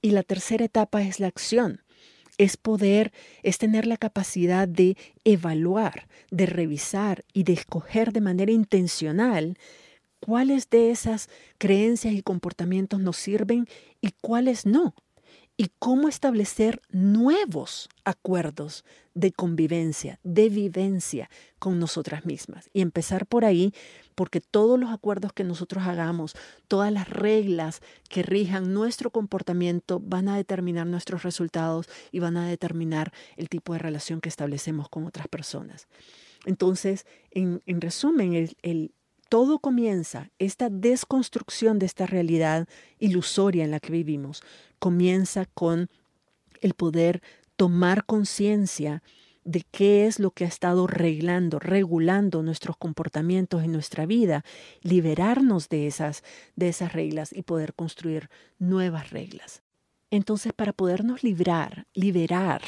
Y 0.00 0.12
la 0.12 0.22
tercera 0.22 0.64
etapa 0.64 1.02
es 1.02 1.18
la 1.18 1.26
acción 1.26 1.82
es 2.38 2.56
poder, 2.56 3.12
es 3.42 3.58
tener 3.58 3.86
la 3.86 3.96
capacidad 3.96 4.66
de 4.66 4.96
evaluar, 5.24 6.08
de 6.30 6.46
revisar 6.46 7.24
y 7.32 7.42
de 7.42 7.52
escoger 7.52 8.12
de 8.12 8.20
manera 8.20 8.52
intencional 8.52 9.58
cuáles 10.20 10.70
de 10.70 10.90
esas 10.90 11.28
creencias 11.58 12.14
y 12.14 12.22
comportamientos 12.22 13.00
nos 13.00 13.16
sirven 13.16 13.66
y 14.00 14.12
cuáles 14.20 14.66
no 14.66 14.94
y 15.60 15.72
cómo 15.80 16.08
establecer 16.08 16.80
nuevos 16.88 17.88
acuerdos 18.04 18.84
de 19.14 19.32
convivencia, 19.32 20.20
de 20.22 20.48
vivencia 20.48 21.28
con 21.58 21.80
nosotras 21.80 22.24
mismas. 22.24 22.70
Y 22.72 22.80
empezar 22.80 23.26
por 23.26 23.44
ahí, 23.44 23.74
porque 24.14 24.40
todos 24.40 24.78
los 24.78 24.90
acuerdos 24.90 25.32
que 25.32 25.42
nosotros 25.42 25.82
hagamos, 25.84 26.36
todas 26.68 26.92
las 26.92 27.10
reglas 27.10 27.82
que 28.08 28.22
rijan 28.22 28.72
nuestro 28.72 29.10
comportamiento 29.10 29.98
van 29.98 30.28
a 30.28 30.36
determinar 30.36 30.86
nuestros 30.86 31.24
resultados 31.24 31.88
y 32.12 32.20
van 32.20 32.36
a 32.36 32.48
determinar 32.48 33.12
el 33.36 33.48
tipo 33.48 33.72
de 33.72 33.80
relación 33.80 34.20
que 34.20 34.28
establecemos 34.28 34.88
con 34.88 35.06
otras 35.06 35.26
personas. 35.26 35.88
Entonces, 36.46 37.04
en, 37.32 37.60
resumen, 37.66 38.32
el, 38.62 38.94
todo 39.28 39.58
comienza, 39.58 40.30
esta 40.38 40.70
desconstrucción 40.70 41.78
de 41.78 41.86
esta 41.86 42.06
realidad 42.06 42.66
ilusoria 42.98 43.64
en 43.64 43.70
la 43.70 43.80
que 43.80 43.92
vivimos, 43.92 44.42
comienza 44.78 45.46
con 45.46 45.90
el 46.60 46.74
poder 46.74 47.22
tomar 47.56 48.04
conciencia 48.04 49.02
de 49.44 49.64
qué 49.70 50.06
es 50.06 50.18
lo 50.18 50.30
que 50.30 50.44
ha 50.44 50.48
estado 50.48 50.86
reglando, 50.86 51.58
regulando 51.58 52.42
nuestros 52.42 52.76
comportamientos 52.76 53.64
en 53.64 53.72
nuestra 53.72 54.04
vida, 54.04 54.44
liberarnos 54.82 55.68
de 55.68 55.86
esas, 55.86 56.22
de 56.54 56.68
esas 56.68 56.92
reglas 56.92 57.32
y 57.32 57.42
poder 57.42 57.72
construir 57.74 58.28
nuevas 58.58 59.10
reglas. 59.10 59.62
Entonces, 60.10 60.52
para 60.52 60.72
podernos 60.72 61.22
librar, 61.22 61.86
liberar 61.94 62.62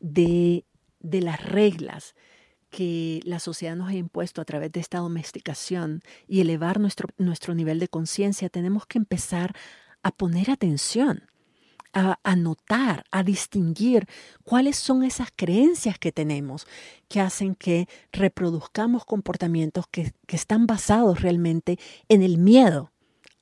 de, 0.00 0.64
de 1.00 1.20
las 1.20 1.44
reglas 1.44 2.14
que 2.76 3.22
la 3.24 3.38
sociedad 3.38 3.74
nos 3.74 3.88
ha 3.88 3.94
impuesto 3.94 4.42
a 4.42 4.44
través 4.44 4.70
de 4.70 4.80
esta 4.80 4.98
domesticación 4.98 6.02
y 6.28 6.42
elevar 6.42 6.78
nuestro, 6.78 7.08
nuestro 7.16 7.54
nivel 7.54 7.78
de 7.78 7.88
conciencia, 7.88 8.50
tenemos 8.50 8.84
que 8.84 8.98
empezar 8.98 9.56
a 10.02 10.10
poner 10.10 10.50
atención 10.50 11.22
a, 11.94 12.36
notar, 12.36 13.06
a 13.10 13.22
distinguir 13.22 14.06
cuáles 14.44 14.76
son 14.76 15.04
esas 15.04 15.28
creencias 15.34 15.98
que 15.98 16.12
tenemos 16.12 16.66
que 17.08 17.22
hacen 17.22 17.54
que 17.54 17.88
reproduzcamos 18.12 19.06
comportamientos 19.06 19.86
que, 19.86 20.12
están 20.28 20.66
basados 20.66 21.22
realmente 21.22 21.78
en 22.10 22.22
el 22.22 22.36
miedo 22.36 22.92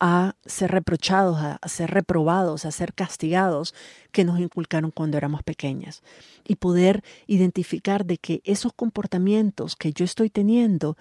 a 0.06 0.37
ser 0.44 0.70
reprochados, 0.70 1.38
a, 1.40 1.58
ser 1.66 1.90
reprobados, 1.90 2.66
a 2.66 2.70
ser 2.70 2.92
castigados 2.92 3.75
que 4.12 4.23
nos 4.23 4.38
inculcaron 4.38 4.90
cuando 4.90 5.16
éramos 5.16 5.42
pequeñas. 5.42 6.02
Y 6.46 6.56
poder 6.56 7.02
identificar 7.26 8.04
de 8.04 8.18
que 8.18 8.42
esos 8.44 8.75
comportamientos 8.75 9.76
que 9.76 9.94
yo 9.94 10.04
estoy 10.04 10.28
teniendo 10.28 10.99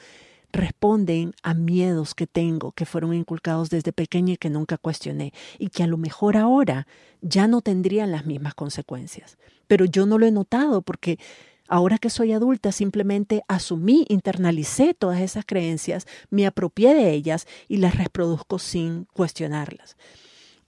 responden 0.53 1.33
a 1.43 1.53
miedos 1.53 2.15
que 2.15 2.27
tengo, 2.27 2.71
que 2.71 2.85
fueron 2.85 3.13
inculcados 3.13 3.69
desde 3.69 3.91
pequeña 3.91 4.35
y 4.35 4.37
que 4.37 4.49
nunca 4.49 4.77
cuestioné, 4.77 5.33
y 5.59 5.67
que 5.67 5.83
a 5.83 5.87
lo 5.87 5.97
mejor 5.97 6.37
ahora 6.37 6.87
ya 7.21 7.45
no 7.45 7.59
tendrían 7.59 8.09
las 8.09 8.25
mismas 8.25 8.53
consecuencias. 8.53 9.37
Pero 9.67 9.83
yo 9.83 10.05
no 10.05 10.17
lo 10.17 10.27
he 10.27 10.31
notado 10.31 10.81
porque 10.81 11.19
ahora 11.67 11.97
que 11.97 12.09
soy 12.09 12.33
adulta 12.33 12.71
simplemente 12.71 13.43
asumí, 13.47 14.05
internalicé 14.09 14.93
todas 14.93 15.21
esas 15.21 15.45
creencias, 15.45 16.05
me 16.29 16.45
apropié 16.45 16.93
de 16.93 17.11
ellas 17.11 17.47
y 17.67 17.77
las 17.77 17.95
reproduzco 17.95 18.59
sin 18.59 19.05
cuestionarlas. 19.13 19.95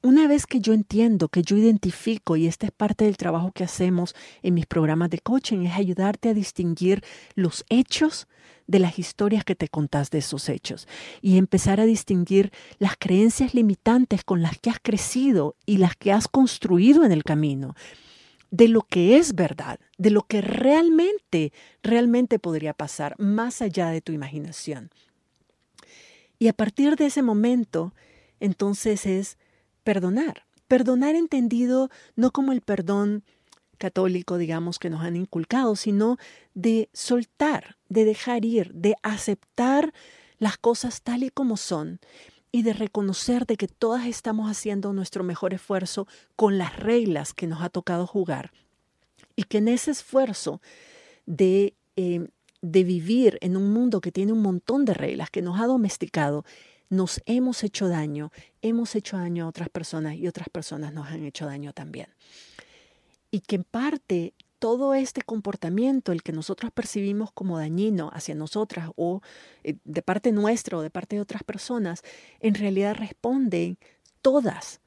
Una 0.02 0.28
vez 0.28 0.46
que 0.46 0.60
yo 0.60 0.74
entiendo, 0.74 1.30
que 1.30 1.42
yo 1.42 1.58
identifico, 1.58 2.36
y 2.36 2.46
esta 2.46 2.68
es 2.68 2.72
parte 2.72 3.06
del 3.06 3.18
trabajo 3.18 3.52
que 3.52 3.64
hacemos 3.64 4.14
en 4.44 4.54
mis 4.54 4.68
programas 4.68 5.10
de 5.10 5.18
coaching, 5.18 5.66
es 5.66 5.74
ayudarte 5.74 6.30
a 6.30 6.36
distinguir 6.36 7.04
los 7.34 7.66
hechos 7.70 8.28
de 8.68 8.78
las 8.78 9.00
historias 9.00 9.44
que 9.44 9.56
te 9.56 9.68
contás 9.68 10.12
de 10.12 10.20
esos 10.20 10.48
hechos 10.50 10.88
y 11.22 11.38
empezar 11.38 11.80
a 11.80 11.86
distinguir 11.86 12.52
las 12.78 12.98
creencias 12.98 13.56
limitantes 13.56 14.24
con 14.24 14.44
las 14.44 14.60
que 14.60 14.70
has 14.70 14.80
crecido 14.80 15.56
y 15.66 15.78
las 15.78 15.96
que 15.96 16.12
has 16.12 16.28
construido 16.28 17.04
en 17.04 17.12
el 17.12 17.24
camino 17.24 17.76
de 18.52 18.68
lo 18.68 18.82
que 18.82 19.18
es 19.18 19.36
verdad, 19.36 19.80
de 19.98 20.12
lo 20.12 20.24
que 20.24 20.42
realmente, 20.42 21.52
realmente 21.84 22.40
podría 22.40 22.74
pasar 22.74 23.16
más 23.20 23.62
allá 23.62 23.90
de 23.90 24.02
tu 24.02 24.12
imaginación. 24.12 24.90
Y 26.40 26.48
a 26.48 26.54
partir 26.54 26.96
de 26.96 27.08
ese 27.08 27.22
momento, 27.22 27.94
entonces 28.40 29.06
es 29.06 29.38
perdonar. 29.84 30.46
Perdonar 30.68 31.16
entendido 31.16 31.90
no 32.16 32.32
como 32.32 32.52
el 32.52 32.62
perdón 32.62 33.24
católico, 33.78 34.38
digamos, 34.38 34.80
que 34.80 34.90
nos 34.90 35.02
han 35.02 35.16
inculcado, 35.16 35.76
sino 35.76 36.18
de 36.54 36.90
soltar, 36.94 37.78
de 37.90 38.06
dejar 38.06 38.46
ir, 38.46 38.74
de 38.74 38.96
aceptar 39.04 39.94
las 40.38 40.58
cosas 40.58 41.02
tal 41.02 41.24
y 41.24 41.30
como 41.30 41.58
son 41.58 42.00
y 42.56 42.62
de 42.62 42.72
reconocer 42.72 43.46
de 43.46 43.58
que 43.58 43.68
todas 43.68 44.06
estamos 44.06 44.50
haciendo 44.50 44.94
nuestro 44.94 45.26
mejor 45.26 45.54
esfuerzo 45.54 46.08
con 46.38 46.58
las 46.58 46.74
reglas 46.80 47.34
que 47.34 47.48
nos 47.48 47.62
ha 47.62 47.68
tocado 47.68 48.08
jugar 48.08 48.54
y 49.36 49.44
que 49.44 49.58
en 49.58 49.68
ese 49.68 49.92
esfuerzo 49.92 50.62
de, 51.26 51.74
eh, 51.98 52.30
de 52.62 52.84
vivir 52.86 53.38
en 53.42 53.58
un 53.58 53.74
mundo 53.74 54.00
que 54.00 54.14
tiene 54.14 54.32
un 54.32 54.42
montón 54.42 54.86
de 54.86 54.94
reglas, 54.94 55.30
que 55.30 55.42
nos 55.42 55.60
ha 55.60 55.66
domesticado, 55.66 56.46
nos 56.90 57.22
hemos 57.26 57.62
hecho 57.62 57.90
daño, 57.90 58.32
hemos 58.62 58.96
hecho 58.96 59.18
daño 59.18 59.44
a 59.44 59.50
otras 59.50 59.68
personas 59.68 60.16
y 60.16 60.26
otras 60.26 60.48
personas 60.48 60.94
nos 60.94 61.08
han 61.08 61.26
hecho 61.26 61.46
daño 61.46 61.74
también. 61.74 62.08
Y 63.32 63.42
que 63.42 63.58
en 63.58 63.66
parte 63.66 64.34
todo 64.60 64.94
este 64.94 65.22
comportamiento, 65.22 66.12
el 66.12 66.24
que 66.24 66.32
nosotros 66.32 66.72
percibimos 66.72 67.32
como 67.32 67.58
dañino 67.58 68.10
hacia 68.14 68.36
nosotras 68.36 68.90
o 68.96 69.22
eh, 69.64 69.76
de 69.84 70.02
parte 70.02 70.32
nuestra 70.32 70.78
o 70.78 70.82
de 70.82 70.90
parte 70.90 71.16
de 71.18 71.22
otras 71.22 71.44
personas, 71.44 72.02
en 72.40 72.56
realidad 72.56 72.96
responden 72.96 73.78
todas 74.22 74.82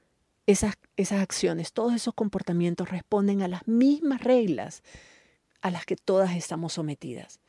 esas, 0.47 0.77
esas 0.97 1.21
acciones, 1.21 1.73
todos 1.73 1.95
esos 1.95 2.15
comportamientos 2.15 2.91
responden 2.91 3.43
a 3.43 3.49
las 3.49 3.69
mismas 3.69 4.23
reglas 4.23 4.83
a 5.61 5.71
las 5.71 5.85
que 5.85 5.97
todas 5.97 6.35
estamos 6.35 6.73
sometidas. 6.73 7.41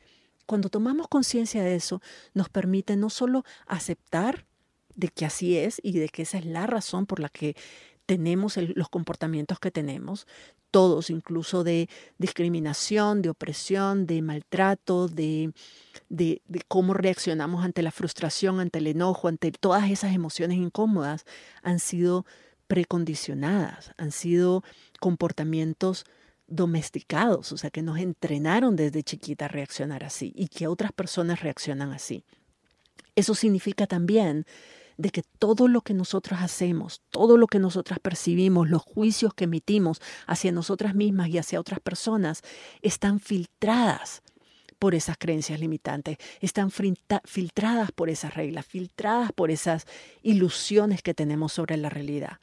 Cuando 0.46 0.68
tomamos 0.68 1.08
conciencia 1.08 1.62
de 1.62 1.76
eso, 1.76 2.02
nos 2.34 2.48
permite 2.48 2.96
no 2.96 3.08
solo 3.08 3.44
aceptar 3.66 4.46
de 4.96 5.08
que 5.08 5.24
así 5.24 5.56
es 5.56 5.80
y 5.82 5.98
de 5.98 6.08
que 6.08 6.22
esa 6.22 6.38
es 6.38 6.44
la 6.44 6.66
razón 6.66 7.06
por 7.06 7.20
la 7.20 7.28
que 7.28 7.56
tenemos 8.04 8.56
los 8.56 8.88
comportamientos 8.88 9.60
que 9.60 9.70
tenemos, 9.70 10.26
todos, 10.70 11.10
incluso 11.10 11.64
de 11.64 11.88
discriminación, 12.18 13.22
de 13.22 13.30
opresión, 13.30 14.06
de 14.06 14.22
maltrato, 14.22 15.08
de, 15.08 15.52
de, 16.08 16.40
cómo 16.68 16.94
reaccionamos 16.94 17.64
ante 17.64 17.82
la 17.82 17.90
frustración, 17.90 18.60
ante 18.60 18.78
el 18.78 18.86
enojo, 18.86 19.28
ante 19.28 19.52
todas 19.52 19.90
esas 19.90 20.14
emociones 20.14 20.58
incómodas, 20.58 21.24
han 21.62 21.78
sido 21.78 22.24
precondicionadas, 22.66 23.92
han 23.96 24.12
sido 24.12 24.62
comportamientos 25.00 26.04
domesticados, 26.46 27.52
o 27.52 27.56
sea, 27.56 27.70
que 27.70 27.82
nos 27.82 27.98
entrenaron 27.98 28.76
desde 28.76 29.02
chiquita 29.02 29.46
a 29.46 29.48
reaccionar 29.48 30.04
así 30.04 30.32
y 30.36 30.48
que 30.48 30.66
otras 30.66 30.92
personas 30.92 31.40
reaccionan 31.40 31.92
así. 31.92 32.24
Eso 33.14 33.34
significa 33.34 33.86
también 33.86 34.46
de 35.00 35.08
que 35.10 35.22
todo 35.38 35.66
lo 35.66 35.80
que 35.80 35.94
nosotros 35.94 36.40
hacemos, 36.42 37.00
todo 37.10 37.38
lo 37.38 37.46
que 37.46 37.58
nosotras 37.58 37.98
percibimos, 37.98 38.68
los 38.68 38.82
juicios 38.82 39.32
que 39.32 39.44
emitimos 39.44 40.02
hacia 40.26 40.52
nosotras 40.52 40.94
mismas 40.94 41.28
y 41.30 41.38
hacia 41.38 41.58
otras 41.58 41.80
personas, 41.80 42.42
están 42.82 43.18
filtradas 43.18 44.22
por 44.78 44.94
esas 44.94 45.16
creencias 45.16 45.58
limitantes, 45.58 46.18
están 46.40 46.70
filtradas 46.70 47.92
por 47.92 48.10
esas 48.10 48.34
reglas, 48.34 48.66
filtradas 48.66 49.32
por 49.32 49.50
esas 49.50 49.86
ilusiones 50.22 51.00
que 51.02 51.14
tenemos 51.14 51.54
sobre 51.54 51.78
la 51.78 51.88
realidad. 51.88 52.38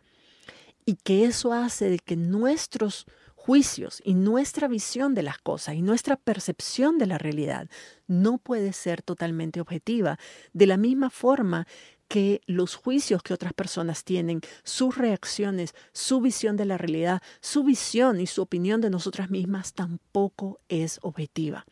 Y 0.84 0.96
que 0.96 1.26
eso 1.26 1.54
hace 1.54 1.90
de 1.90 2.00
que 2.00 2.16
nuestros 2.16 3.06
juicios 3.36 4.02
y 4.04 4.14
nuestra 4.16 4.68
visión 4.68 5.14
de 5.14 5.24
las 5.24 5.38
cosas 5.38 5.76
y 5.76 5.82
nuestra 5.82 6.16
percepción 6.18 6.98
de 6.98 7.06
la 7.06 7.18
realidad 7.18 7.70
no 8.08 8.40
puede 8.40 8.74
ser 8.74 9.02
totalmente 9.02 9.62
objetiva, 9.62 10.18
de 10.54 10.66
la 10.66 10.78
misma 10.78 11.10
forma 11.10 11.68
que 12.08 12.42
los 12.46 12.76
juicios 12.76 13.22
que 13.24 13.34
otras 13.34 13.54
personas 13.54 14.04
tienen, 14.04 14.42
sus 14.64 14.98
reacciones, 14.98 15.74
su 15.92 16.22
visión 16.22 16.56
de 16.58 16.66
la 16.66 16.78
realidad, 16.78 17.22
su 17.42 17.64
visión 17.64 18.20
y 18.20 18.28
su 18.28 18.42
opinión 18.42 18.82
de 18.82 18.90
nosotras 18.90 19.30
mismas 19.30 19.74
tampoco 19.74 20.60
es 20.70 21.00
objetiva. 21.02 21.66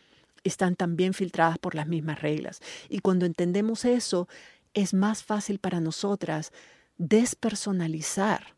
Están 0.43 0.75
también 0.75 1.13
filtradas 1.13 1.57
por 1.57 1.73
las 1.75 1.87
mismas 1.87 2.21
reglas. 2.21 2.61
Y 2.89 2.99
cuando 2.99 3.25
entendemos 3.25 3.85
eso, 3.85 4.27
es 4.73 4.93
más 4.93 5.23
fácil 5.23 5.59
para 5.59 5.79
nosotras 5.79 6.51
despersonalizar 6.97 8.55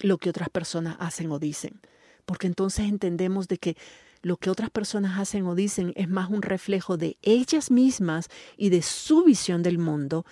lo 0.00 0.18
que 0.18 0.30
otras 0.30 0.48
personas 0.48 0.96
hacen 0.98 1.30
o 1.30 1.38
dicen 1.38 1.80
porque 2.28 2.46
entonces 2.46 2.86
entendemos 2.86 3.48
de 3.48 3.56
que 3.56 3.74
lo 4.20 4.36
que 4.36 4.50
otras 4.50 4.68
personas 4.68 5.18
hacen 5.18 5.46
o 5.46 5.54
dicen 5.54 5.94
es 5.96 6.10
más 6.10 6.28
un 6.28 6.42
reflejo 6.42 6.98
de 6.98 7.16
ellas 7.22 7.70
mismas 7.70 8.28
y 8.58 8.68
de 8.68 8.82
su 8.82 9.24
visión 9.24 9.62
del 9.62 9.78
mundo 9.78 10.26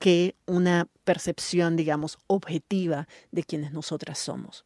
que 0.00 0.34
una 0.46 0.88
percepción, 1.04 1.76
digamos, 1.76 2.18
objetiva 2.26 3.06
de 3.30 3.44
quienes 3.44 3.72
nosotras 3.72 4.18
somos. 4.18 4.64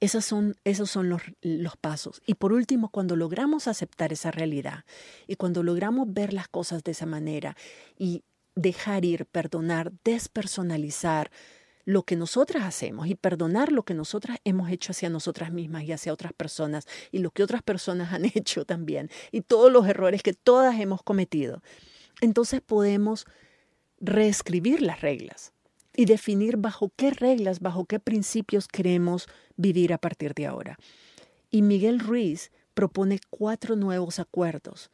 Esos 0.00 0.24
son, 0.24 0.56
esos 0.64 0.90
son 0.90 1.08
los, 1.08 1.22
los, 1.42 1.76
pasos. 1.76 2.22
Y 2.24 2.34
por 2.34 2.52
último, 2.52 2.90
cuando 2.90 3.16
logramos 3.16 3.68
aceptar 3.68 4.12
esa 4.12 4.30
realidad 4.30 4.84
y 5.26 5.36
cuando 5.36 5.62
logramos 5.62 6.06
ver 6.12 6.32
las 6.32 6.48
cosas 6.48 6.84
de 6.84 6.92
esa 6.92 7.06
manera 7.06 7.56
y 7.98 8.22
dejar 8.54 9.04
ir, 9.04 9.26
perdonar, 9.26 9.92
despersonalizar, 10.04 11.30
lo 11.84 12.02
que 12.04 12.16
nosotras 12.16 12.64
hacemos 12.64 13.08
y 13.08 13.14
perdonar 13.14 13.70
lo 13.70 13.82
que 13.82 13.92
nosotras 13.94 14.38
hemos 14.44 14.70
hecho 14.70 14.92
hacia 14.92 15.10
nosotras 15.10 15.52
mismas 15.52 15.84
y 15.84 15.92
hacia 15.92 16.14
otras 16.14 16.32
personas 16.32 16.86
y 17.12 17.18
lo 17.18 17.30
que 17.30 17.42
otras 17.42 17.62
personas 17.62 18.12
han 18.12 18.24
hecho 18.34 18.64
también 18.64 19.10
y 19.32 19.42
todos 19.42 19.70
los 19.70 19.86
errores 19.86 20.22
que 20.22 20.32
todas 20.32 20.80
hemos 20.80 21.02
cometido. 21.02 21.62
Entonces 22.20 22.62
podemos 22.62 23.26
reescribir 24.00 24.82
las 24.82 25.00
reglas 25.00 25.52
y 25.96 26.06
definir 26.06 26.56
bajo 26.56 26.92
qué 26.96 27.10
reglas, 27.10 27.60
bajo 27.60 27.84
qué 27.84 28.00
principios 28.00 28.68
queremos 28.68 29.28
vivir 29.56 29.92
a 29.92 29.98
partir 29.98 30.34
de 30.34 30.46
ahora. 30.46 30.78
Y 31.50 31.62
Miguel 31.62 32.00
Ruiz 32.00 32.50
propone 32.74 33.20
cuatro 33.30 33.76
nuevos 33.76 34.18
acuerdos 34.18 34.90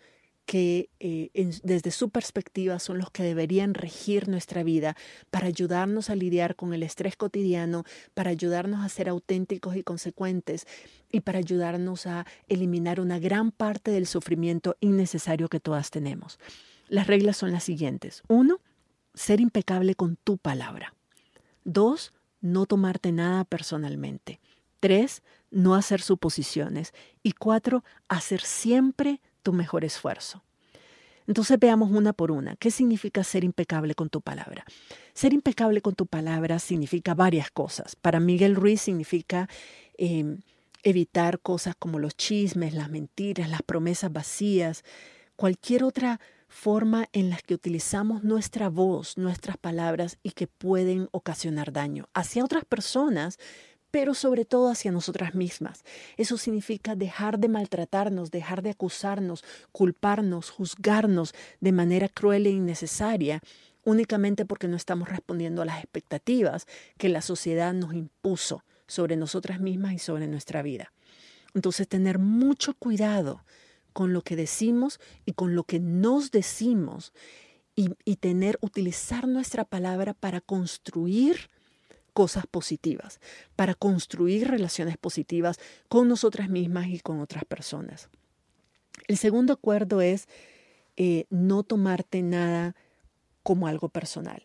que 0.50 0.90
eh, 0.98 1.30
desde 1.62 1.92
su 1.92 2.10
perspectiva 2.10 2.80
son 2.80 2.98
los 2.98 3.12
que 3.12 3.22
deberían 3.22 3.72
regir 3.72 4.28
nuestra 4.28 4.64
vida 4.64 4.96
para 5.30 5.46
ayudarnos 5.46 6.10
a 6.10 6.16
lidiar 6.16 6.56
con 6.56 6.74
el 6.74 6.82
estrés 6.82 7.16
cotidiano, 7.16 7.84
para 8.14 8.30
ayudarnos 8.30 8.84
a 8.84 8.88
ser 8.88 9.08
auténticos 9.08 9.76
y 9.76 9.84
consecuentes 9.84 10.66
y 11.08 11.20
para 11.20 11.38
ayudarnos 11.38 12.06
a 12.08 12.26
eliminar 12.48 13.00
una 13.00 13.20
gran 13.20 13.52
parte 13.52 13.92
del 13.92 14.08
sufrimiento 14.08 14.76
innecesario 14.80 15.48
que 15.48 15.60
todas 15.60 15.90
tenemos. 15.90 16.40
Las 16.88 17.06
reglas 17.06 17.36
son 17.36 17.52
las 17.52 17.62
siguientes. 17.62 18.24
Uno, 18.26 18.58
ser 19.14 19.40
impecable 19.40 19.94
con 19.94 20.16
tu 20.16 20.38
palabra. 20.38 20.94
Dos, 21.64 22.12
no 22.40 22.66
tomarte 22.66 23.12
nada 23.12 23.44
personalmente. 23.44 24.40
Tres, 24.80 25.22
no 25.50 25.74
hacer 25.74 26.00
suposiciones. 26.00 26.92
Y 27.22 27.32
cuatro, 27.32 27.84
hacer 28.08 28.40
siempre 28.40 29.20
tu 29.42 29.52
mejor 29.52 29.84
esfuerzo. 29.84 30.42
Entonces 31.26 31.58
veamos 31.60 31.90
una 31.90 32.12
por 32.12 32.32
una. 32.32 32.56
¿Qué 32.56 32.70
significa 32.70 33.22
ser 33.22 33.44
impecable 33.44 33.94
con 33.94 34.08
tu 34.08 34.20
palabra? 34.20 34.64
Ser 35.14 35.32
impecable 35.32 35.80
con 35.80 35.94
tu 35.94 36.06
palabra 36.06 36.58
significa 36.58 37.14
varias 37.14 37.50
cosas. 37.50 37.94
Para 37.94 38.18
Miguel 38.18 38.56
Ruiz 38.56 38.80
significa 38.80 39.48
em, 39.96 40.40
evitar 40.82 41.38
cosas 41.38 41.74
como 41.78 41.98
los 41.98 42.16
chismes, 42.16 42.74
las 42.74 42.90
mentiras, 42.90 43.48
las 43.48 43.62
promesas 43.62 44.12
vacías, 44.12 44.82
cualquier 45.36 45.84
otra 45.84 46.20
forma 46.50 47.08
en 47.12 47.30
la 47.30 47.38
que 47.38 47.54
utilizamos 47.54 48.24
nuestra 48.24 48.68
voz, 48.68 49.16
nuestras 49.16 49.56
palabras 49.56 50.18
y 50.22 50.32
que 50.32 50.48
pueden 50.48 51.08
ocasionar 51.12 51.72
daño 51.72 52.08
hacia 52.12 52.44
otras 52.44 52.64
personas, 52.64 53.38
pero 53.92 54.14
sobre 54.14 54.44
todo 54.44 54.68
hacia 54.68 54.90
nosotras 54.90 55.34
mismas. 55.34 55.84
Eso 56.16 56.36
significa 56.36 56.96
dejar 56.96 57.38
de 57.38 57.48
maltratarnos, 57.48 58.30
dejar 58.30 58.62
de 58.62 58.70
acusarnos, 58.70 59.44
culparnos, 59.72 60.50
juzgarnos 60.50 61.34
de 61.60 61.72
manera 61.72 62.08
cruel 62.08 62.46
e 62.46 62.50
innecesaria 62.50 63.40
únicamente 63.84 64.44
porque 64.44 64.68
no 64.68 64.76
estamos 64.76 65.08
respondiendo 65.08 65.62
a 65.62 65.64
las 65.64 65.78
expectativas 65.78 66.66
que 66.98 67.08
la 67.08 67.22
sociedad 67.22 67.72
nos 67.72 67.94
impuso 67.94 68.64
sobre 68.86 69.16
nosotras 69.16 69.60
mismas 69.60 69.94
y 69.94 69.98
sobre 69.98 70.26
nuestra 70.26 70.62
vida. 70.62 70.92
Entonces, 71.54 71.88
tener 71.88 72.18
mucho 72.18 72.74
cuidado 72.74 73.44
con 73.92 74.12
lo 74.12 74.22
que 74.22 74.36
decimos 74.36 75.00
y 75.26 75.32
con 75.32 75.54
lo 75.54 75.64
que 75.64 75.80
nos 75.80 76.30
decimos 76.30 77.12
y, 77.76 77.90
y 78.04 78.16
tener, 78.16 78.58
utilizar 78.60 79.28
nuestra 79.28 79.64
palabra 79.64 80.14
para 80.14 80.40
construir 80.40 81.50
cosas 82.12 82.46
positivas, 82.46 83.20
para 83.56 83.74
construir 83.74 84.48
relaciones 84.48 84.96
positivas 84.96 85.58
con 85.88 86.08
nosotras 86.08 86.48
mismas 86.48 86.88
y 86.88 87.00
con 87.00 87.20
otras 87.20 87.44
personas. 87.44 88.08
El 89.06 89.16
segundo 89.16 89.52
acuerdo 89.52 90.00
es 90.00 90.28
eh, 90.96 91.26
no 91.30 91.62
tomarte 91.62 92.22
nada 92.22 92.74
como 93.42 93.66
algo 93.66 93.88
personal. 93.88 94.44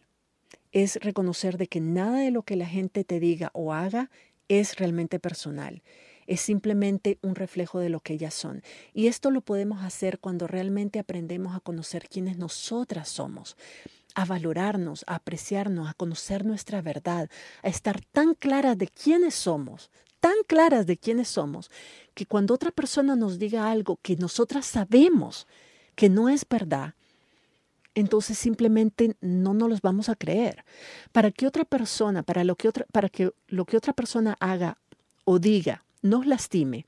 Es 0.71 0.95
reconocer 1.01 1.57
de 1.57 1.67
que 1.67 1.81
nada 1.81 2.19
de 2.19 2.31
lo 2.31 2.43
que 2.43 2.55
la 2.55 2.65
gente 2.65 3.03
te 3.03 3.19
diga 3.19 3.51
o 3.53 3.73
haga 3.73 4.09
es 4.47 4.77
realmente 4.77 5.19
personal. 5.19 5.83
Es 6.27 6.41
simplemente 6.41 7.19
un 7.21 7.35
reflejo 7.35 7.79
de 7.79 7.89
lo 7.89 7.99
que 7.99 8.13
ellas 8.13 8.33
son. 8.33 8.63
Y 8.93 9.07
esto 9.07 9.31
lo 9.31 9.41
podemos 9.41 9.83
hacer 9.83 10.19
cuando 10.19 10.47
realmente 10.47 10.99
aprendemos 10.99 11.55
a 11.55 11.59
conocer 11.59 12.07
quiénes 12.09 12.37
nosotras 12.37 13.09
somos 13.09 13.55
a 14.15 14.23
valorarnos, 14.23 15.03
a 15.07 15.15
apreciarnos, 15.15 15.89
a 15.89 15.93
conocer 15.93 16.45
nuestra 16.45 16.81
verdad, 16.81 17.29
a 17.61 17.67
estar 17.67 17.99
tan 17.99 18.33
claras 18.33 18.77
de 18.77 18.87
quiénes 18.87 19.35
somos, 19.35 19.91
tan 20.21 20.35
claras 20.47 20.87
de 20.87 20.97
quiénes 20.97 21.27
somos, 21.27 21.69
que 22.13 22.25
cuando 22.25 22.53
otra 22.53 22.71
persona 22.71 23.15
nos 23.15 23.37
diga 23.37 23.69
algo 23.69 23.99
que 24.01 24.15
nosotras 24.15 24.65
sabemos 24.65 25.47
que 25.95 26.09
no 26.09 26.29
es 26.29 26.47
verdad, 26.49 26.95
entonces 27.93 28.37
simplemente 28.37 29.15
no 29.21 29.53
nos 29.53 29.69
los 29.69 29.81
vamos 29.81 30.09
a 30.09 30.15
creer. 30.15 30.65
Para 31.11 31.31
que 31.31 31.45
otra 31.47 31.63
persona, 31.63 32.23
para, 32.23 32.43
lo 32.43 32.55
que 32.55 32.67
otra, 32.67 32.85
para 32.91 33.09
que 33.09 33.31
lo 33.47 33.65
que 33.65 33.77
otra 33.77 33.93
persona 33.93 34.35
haga 34.39 34.77
o 35.23 35.39
diga 35.39 35.85
nos 36.05 36.25
lastime, 36.25 36.85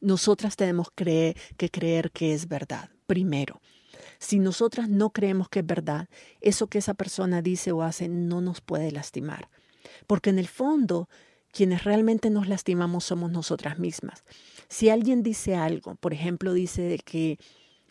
nosotras 0.00 0.56
tenemos 0.56 0.88
que 0.94 1.34
creer 1.70 2.10
que 2.10 2.34
es 2.34 2.46
verdad, 2.46 2.90
primero. 3.06 3.60
Si 4.18 4.38
nosotras 4.38 4.88
no 4.88 5.10
creemos 5.10 5.48
que 5.48 5.60
es 5.60 5.66
verdad, 5.66 6.08
eso 6.40 6.66
que 6.66 6.78
esa 6.78 6.94
persona 6.94 7.40
dice 7.40 7.72
o 7.72 7.82
hace 7.82 8.08
no 8.08 8.40
nos 8.40 8.60
puede 8.60 8.90
lastimar. 8.92 9.48
Porque 10.06 10.30
en 10.30 10.38
el 10.38 10.48
fondo, 10.48 11.08
quienes 11.52 11.84
realmente 11.84 12.28
nos 12.28 12.46
lastimamos 12.46 13.04
somos 13.04 13.30
nosotras 13.32 13.78
mismas. 13.78 14.24
Si 14.68 14.90
alguien 14.90 15.22
dice 15.22 15.54
algo, 15.54 15.94
por 15.94 16.12
ejemplo, 16.12 16.52
dice 16.52 17.00
que 17.04 17.38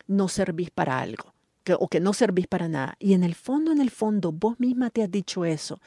no 0.06 0.28
servís 0.28 0.70
para 0.70 1.00
algo, 1.00 1.34
o 1.80 1.88
que 1.88 1.98
no 1.98 2.12
servís 2.12 2.46
para 2.46 2.68
nada, 2.68 2.94
y 3.00 3.14
en 3.14 3.24
el 3.24 3.34
fondo, 3.34 3.72
en 3.72 3.80
el 3.80 3.90
fondo, 3.90 4.30
vos 4.30 4.60
misma 4.60 4.90
te 4.90 5.02
has 5.02 5.10
dicho 5.10 5.44
eso 5.44 5.80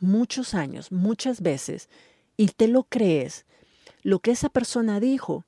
muchos 0.00 0.54
años, 0.54 0.90
muchas 0.90 1.40
veces, 1.40 1.88
y 2.36 2.48
te 2.48 2.68
lo 2.68 2.84
crees, 2.84 3.46
lo 4.02 4.20
que 4.20 4.30
esa 4.30 4.48
persona 4.48 5.00
dijo 5.00 5.46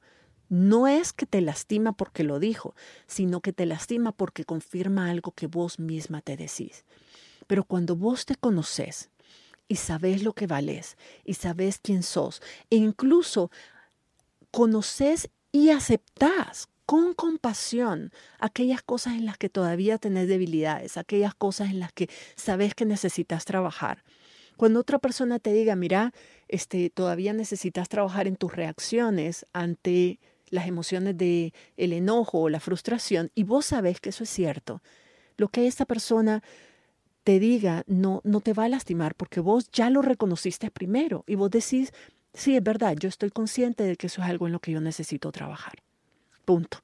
no 0.49 0.89
es 0.89 1.13
que 1.13 1.27
te 1.27 1.41
lastima 1.41 1.93
porque 1.93 2.25
lo 2.25 2.41
dijo, 2.41 2.75
sino 3.07 3.41
que 3.41 3.53
te 3.53 3.67
lastima 3.67 4.13
porque 4.13 4.45
confirma 4.45 5.09
algo 5.09 5.31
que 5.31 5.47
vos 5.47 5.79
misma 5.79 6.23
te 6.23 6.37
decís. 6.37 6.85
Pero 7.47 7.65
cuando 7.65 7.95
vos 7.95 8.27
te 8.27 8.35
conoces 8.35 9.11
y 9.69 9.77
sabes 9.77 10.25
lo 10.25 10.33
que 10.33 10.49
vales 10.49 10.97
y 11.25 11.35
sabes 11.35 11.79
quién 11.81 12.03
sos, 12.03 12.43
e 12.69 12.77
incluso 12.77 13.53
conoces 14.51 15.31
y 15.53 15.71
aceptás 15.71 16.69
con 16.85 17.15
compasión 17.15 18.11
aquellas 18.41 18.83
cosas 18.83 19.15
en 19.15 19.27
las 19.27 19.39
que 19.39 19.49
todavía 19.49 19.99
tenés 19.99 20.27
debilidades, 20.27 20.97
aquellas 20.97 21.37
cosas 21.37 21.71
en 21.71 21.79
las 21.79 21.93
que 21.93 22.11
sabes 22.35 22.75
que 22.75 22.85
necesitas 22.85 23.45
trabajar. 23.45 24.03
Cuando 24.57 24.81
otra 24.81 24.99
persona 24.99 25.39
te 25.39 25.53
diga, 25.53 25.77
mira, 25.77 26.13
este, 26.51 26.91
todavía 26.91 27.33
necesitas 27.33 27.89
trabajar 27.89 28.27
en 28.27 28.37
tus 28.37 28.53
reacciones 28.53 29.47
ante 29.53 30.19
las 30.49 30.67
emociones 30.67 31.17
de 31.17 31.55
el 31.77 31.93
enojo 31.93 32.41
o 32.41 32.49
la 32.49 32.59
frustración 32.59 33.31
y 33.37 33.45
vos 33.45 33.67
sabés 33.67 34.01
que 34.01 34.09
eso 34.09 34.25
es 34.25 34.31
cierto, 34.31 34.83
lo 35.37 35.49
que 35.49 35.69
esta 35.69 35.85
persona 35.85 36.43
te 37.23 37.39
diga 37.39 37.85
no, 37.87 38.21
no 38.25 38.41
te 38.41 38.53
va 38.53 38.65
a 38.65 38.69
lastimar 38.69 39.15
porque 39.15 39.39
vos 39.39 39.71
ya 39.71 39.91
lo 39.91 40.03
reconociste 40.03 40.73
primero 40.73 41.23
y 41.29 41.37
vos 41.37 41.51
decís, 41.51 41.93
sí, 42.35 42.57
es 42.57 42.63
verdad, 42.63 42.97
yo 42.99 43.09
estoy 43.09 43.31
consciente 43.31 43.85
de 43.85 43.97
que 43.97 44.09
eso 44.09 44.21
es 44.21 44.29
algo 44.29 44.47
en 44.47 44.53
lo 44.53 44.59
que 44.59 44.73
yo 44.73 44.81
necesito 44.81 45.31
trabajar. 45.31 45.75
Punto. 46.45 46.79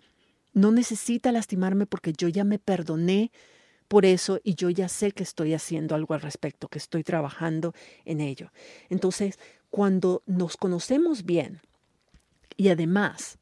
No 0.53 0.71
necesita 0.71 1.33
lastimarme 1.33 1.87
porque 1.87 2.13
yo 2.13 2.29
ya 2.29 2.45
me 2.45 2.59
perdoné 2.59 3.33
por 3.89 4.05
eso 4.05 4.41
y 4.43 4.55
yo 4.55 4.71
ya 4.71 4.89
sé 4.89 5.13
que 5.13 5.23
estoy 5.23 5.55
haciendo 5.55 5.95
algo 5.95 6.15
al 6.15 6.21
respecto, 6.21 6.69
que 6.69 6.79
estoy 6.79 7.05
trabajando 7.05 7.75
en 8.05 8.21
ello. 8.21 8.51
Entonces, 8.89 9.39
cuando 9.77 10.23
nos 10.25 10.57
conocemos 10.57 11.27
bien 11.27 11.61
y 12.57 12.71
además 12.71 13.39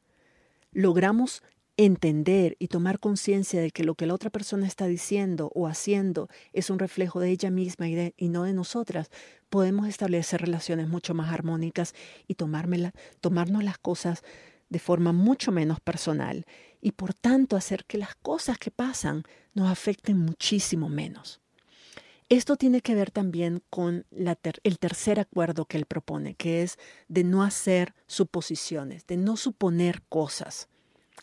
logramos 0.73 1.41
entender 1.77 2.57
y 2.59 2.67
tomar 2.67 2.99
conciencia 2.99 3.61
de 3.61 3.71
que 3.71 3.85
lo 3.85 3.95
que 3.95 4.05
la 4.05 4.15
otra 4.15 4.29
persona 4.29 4.67
está 4.67 4.85
diciendo 4.85 5.49
o 5.55 5.65
haciendo 5.65 6.27
es 6.51 6.69
un 6.69 6.77
reflejo 6.77 7.21
de 7.21 7.29
ella 7.29 7.51
misma 7.51 7.87
y, 7.87 8.27
no 8.27 8.43
de 8.43 8.51
nosotras, 8.51 9.11
podemos 9.49 9.87
establecer 9.87 10.41
relaciones 10.41 10.89
mucho 10.89 11.13
más 11.13 11.31
armónicas 11.31 11.95
y 12.27 12.35
tomarnos 12.35 13.63
las 13.63 13.77
cosas 13.77 14.21
de 14.67 14.79
forma 14.79 15.13
mucho 15.13 15.53
menos 15.53 15.79
personal 15.79 16.43
y 16.81 16.91
por 16.91 17.13
tanto 17.13 17.55
hacer 17.55 17.85
que 17.85 17.97
las 17.97 18.13
cosas 18.15 18.57
que 18.57 18.71
pasan 18.71 19.23
nos 19.53 19.69
afecten 19.69 20.17
muchísimo 20.17 20.89
menos. 20.89 21.44
Esto 22.27 22.55
tiene 22.55 22.81
que 22.81 22.95
ver 22.95 23.11
también 23.11 23.61
con 23.69 24.05
el 24.11 24.79
tercer 24.79 25.19
acuerdo 25.19 25.65
que 25.65 25.77
él 25.77 25.85
propone, 25.85 26.33
que 26.33 26.63
es 26.63 26.79
de 27.07 27.23
no 27.23 27.43
hacer 27.43 27.93
suposiciones, 28.07 29.05
de 29.05 29.17
no 29.17 29.37
suponer 29.37 30.01
cosas, 30.09 30.67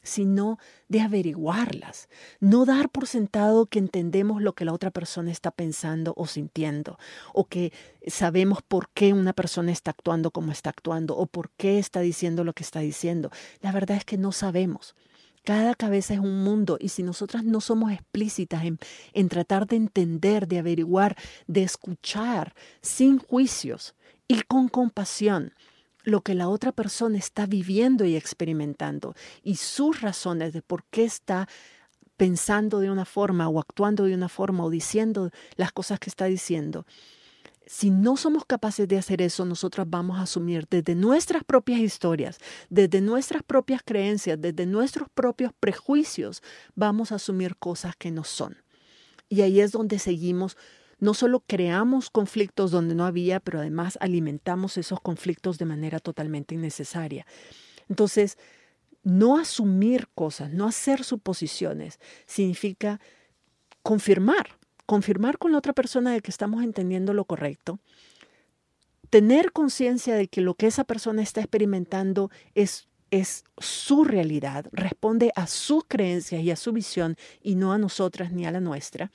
sino 0.05 0.59
de 0.89 1.01
averiguarlas, 1.01 2.09
no 2.39 2.65
dar 2.65 2.89
por 2.89 3.09
sentado 3.09 3.67
que 3.67 3.81
entendemos 3.81 4.41
lo 4.41 4.55
que 4.55 4.65
la 4.65 4.73
otra 4.73 4.93
persona 4.93 5.33
está 5.33 5.51
pensando 5.51 6.15
o 6.17 6.29
sintiendo, 6.29 6.99
o 7.35 7.47
que 7.47 7.73
sabemos 8.07 8.63
por 8.63 8.89
qué 8.91 9.13
una 9.13 9.33
persona 9.33 9.73
está 9.73 9.91
actuando 9.91 10.31
como 10.31 10.53
está 10.53 10.71
actuando, 10.71 11.17
o 11.17 11.27
por 11.27 11.51
qué 11.51 11.81
está 11.81 12.01
diciendo 12.01 12.45
lo 12.45 12.53
que 12.53 12.63
está 12.63 12.79
diciendo. 12.79 13.31
La 13.61 13.73
verdad 13.73 13.97
es 13.97 14.05
que 14.05 14.19
no 14.19 14.31
sabemos. 14.31 14.95
Cada 15.45 15.75
cabeza 15.75 16.15
es 16.15 16.21
un 16.21 16.45
mundo 16.45 16.79
y 16.81 16.91
si 16.91 17.03
nosotras 17.03 17.45
no 17.45 17.61
somos 17.61 17.93
explícitas 17.93 18.65
en, 18.65 18.79
en, 19.13 19.29
tratar 19.29 19.67
de 19.67 19.77
entender, 19.77 20.47
de 20.47 20.59
averiguar, 20.59 21.17
de 21.47 21.65
escuchar 21.65 22.55
sin 22.81 23.19
juicios 23.19 23.95
y 24.29 24.43
con 24.43 24.69
compasión 24.69 25.53
lo 26.05 26.21
que 26.21 26.35
la 26.35 26.49
otra 26.49 26.73
persona 26.73 27.19
está 27.19 27.47
viviendo 27.47 28.05
y 28.05 28.17
experimentando 28.17 29.15
y 29.43 29.57
sus 29.57 30.01
razones 30.01 30.53
de 30.53 30.63
por 30.63 30.85
qué 30.85 31.05
está 31.05 31.49
pensando 32.17 32.81
de 32.81 32.91
una 32.91 33.05
forma 33.05 33.49
o 33.49 33.59
actuando 33.59 34.05
de 34.05 34.15
una 34.15 34.29
forma 34.29 34.65
o 34.65 34.71
diciendo 34.71 35.31
las 35.57 35.73
cosas 35.73 35.99
que 35.99 36.11
está 36.11 36.27
diciendo, 36.27 36.87
si 37.67 37.91
no 37.91 38.17
somos 38.17 38.45
capaces 38.45 38.89
de 38.89 38.99
hacer 38.99 39.23
eso, 39.23 39.45
nosotros 39.45 39.87
vamos 39.89 40.19
a 40.19 40.23
asumir 40.23 40.67
desde 40.69 40.95
nuestras 40.95 41.45
propias 41.45 41.81
historias, 41.81 42.39
desde 42.69 43.01
nuestras 43.01 43.43
propias 43.43 43.83
creencias, 43.85 44.41
desde 44.41 44.67
nuestros 44.67 45.09
propios 45.09 45.53
prejuicios, 45.59 46.43
vamos 46.75 47.13
a 47.13 47.17
asumir 47.17 47.57
cosas 47.57 47.95
que 47.97 48.11
no 48.11 48.25
son. 48.25 48.57
Y 49.29 49.43
ahí 49.43 49.61
es 49.61 49.73
donde 49.73 49.99
seguimos, 49.99 50.57
no 50.99 51.15
solo 51.15 51.41
creamos 51.47 52.11
conflictos 52.11 52.71
donde 52.71 52.95
no 52.95 53.07
había, 53.07 53.41
pero 53.41 53.61
además 53.61 53.97
alimentamos 54.01 54.77
esos 54.77 55.01
conflictos 55.01 55.59
de 55.59 55.65
manera 55.65 56.01
totalmente 56.01 56.55
innecesaria. 56.55 57.27
Entonces, 57.89 58.39
no 59.03 59.39
asumir 59.39 60.09
cosas, 60.15 60.53
no 60.53 60.67
hacer 60.67 61.05
suposiciones, 61.05 61.99
significa 62.27 63.01
confirmar 63.83 64.59
confirmar 64.87 65.39
con 65.39 65.53
la 65.53 65.59
otra 65.59 65.73
persona 65.73 66.13
de 66.13 66.21
que 66.21 66.31
estamos 66.31 66.63
entendiendo 66.63 67.15
lo 67.15 67.25
correcto, 67.25 67.79
tener 69.11 69.53
conciencia 69.53 70.15
de 70.15 70.29
que 70.29 70.41
lo 70.41 70.55
que 70.55 70.67
esa 70.67 70.85
persona 70.85 71.23
está 71.23 71.41
experimentando 71.41 72.31
es, 72.55 72.89
es 73.11 73.45
su 73.59 74.05
realidad, 74.05 74.67
responde 74.73 75.33
a 75.37 75.47
sus 75.47 75.85
creencias 75.87 76.43
y 76.43 76.51
a 76.51 76.57
su 76.57 76.73
visión 76.73 77.17
y 77.43 77.55
no 77.55 77.73
a 77.73 77.79
nosotras 77.79 78.33
ni 78.33 78.47
a 78.47 78.51
la 78.51 78.61
nuestra. 78.61 79.11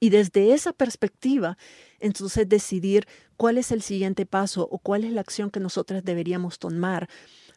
Y 0.00 0.10
desde 0.10 0.52
esa 0.52 0.72
perspectiva, 0.72 1.56
entonces 1.98 2.48
decidir 2.48 3.06
cuál 3.36 3.56
es 3.56 3.72
el 3.72 3.80
siguiente 3.80 4.26
paso 4.26 4.68
o 4.70 4.78
cuál 4.78 5.04
es 5.04 5.12
la 5.12 5.22
acción 5.22 5.50
que 5.50 5.60
nosotras 5.60 6.04
deberíamos 6.04 6.58
tomar 6.58 7.08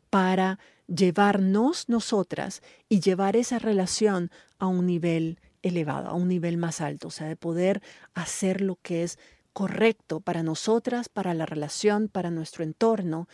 para 0.09 0.59
llevarnos 0.87 1.89
nosotras 1.89 2.61
y 2.87 2.99
llevar 3.01 3.35
esa 3.35 3.59
relación 3.59 4.31
a 4.57 4.67
un 4.67 4.85
nivel 4.85 5.39
elevado, 5.61 6.09
a 6.09 6.13
un 6.13 6.27
nivel 6.27 6.57
más 6.57 6.81
alto, 6.81 7.07
o 7.07 7.11
sea, 7.11 7.27
de 7.27 7.35
poder 7.35 7.81
hacer 8.13 8.61
lo 8.61 8.77
que 8.81 9.03
es 9.03 9.17
correcto 9.53 10.21
para 10.21 10.43
nosotras, 10.43 11.09
para 11.09 11.33
la 11.33 11.45
relación, 11.45 12.07
para 12.07 12.31
nuestro 12.31 12.63
entorno, 12.63 13.27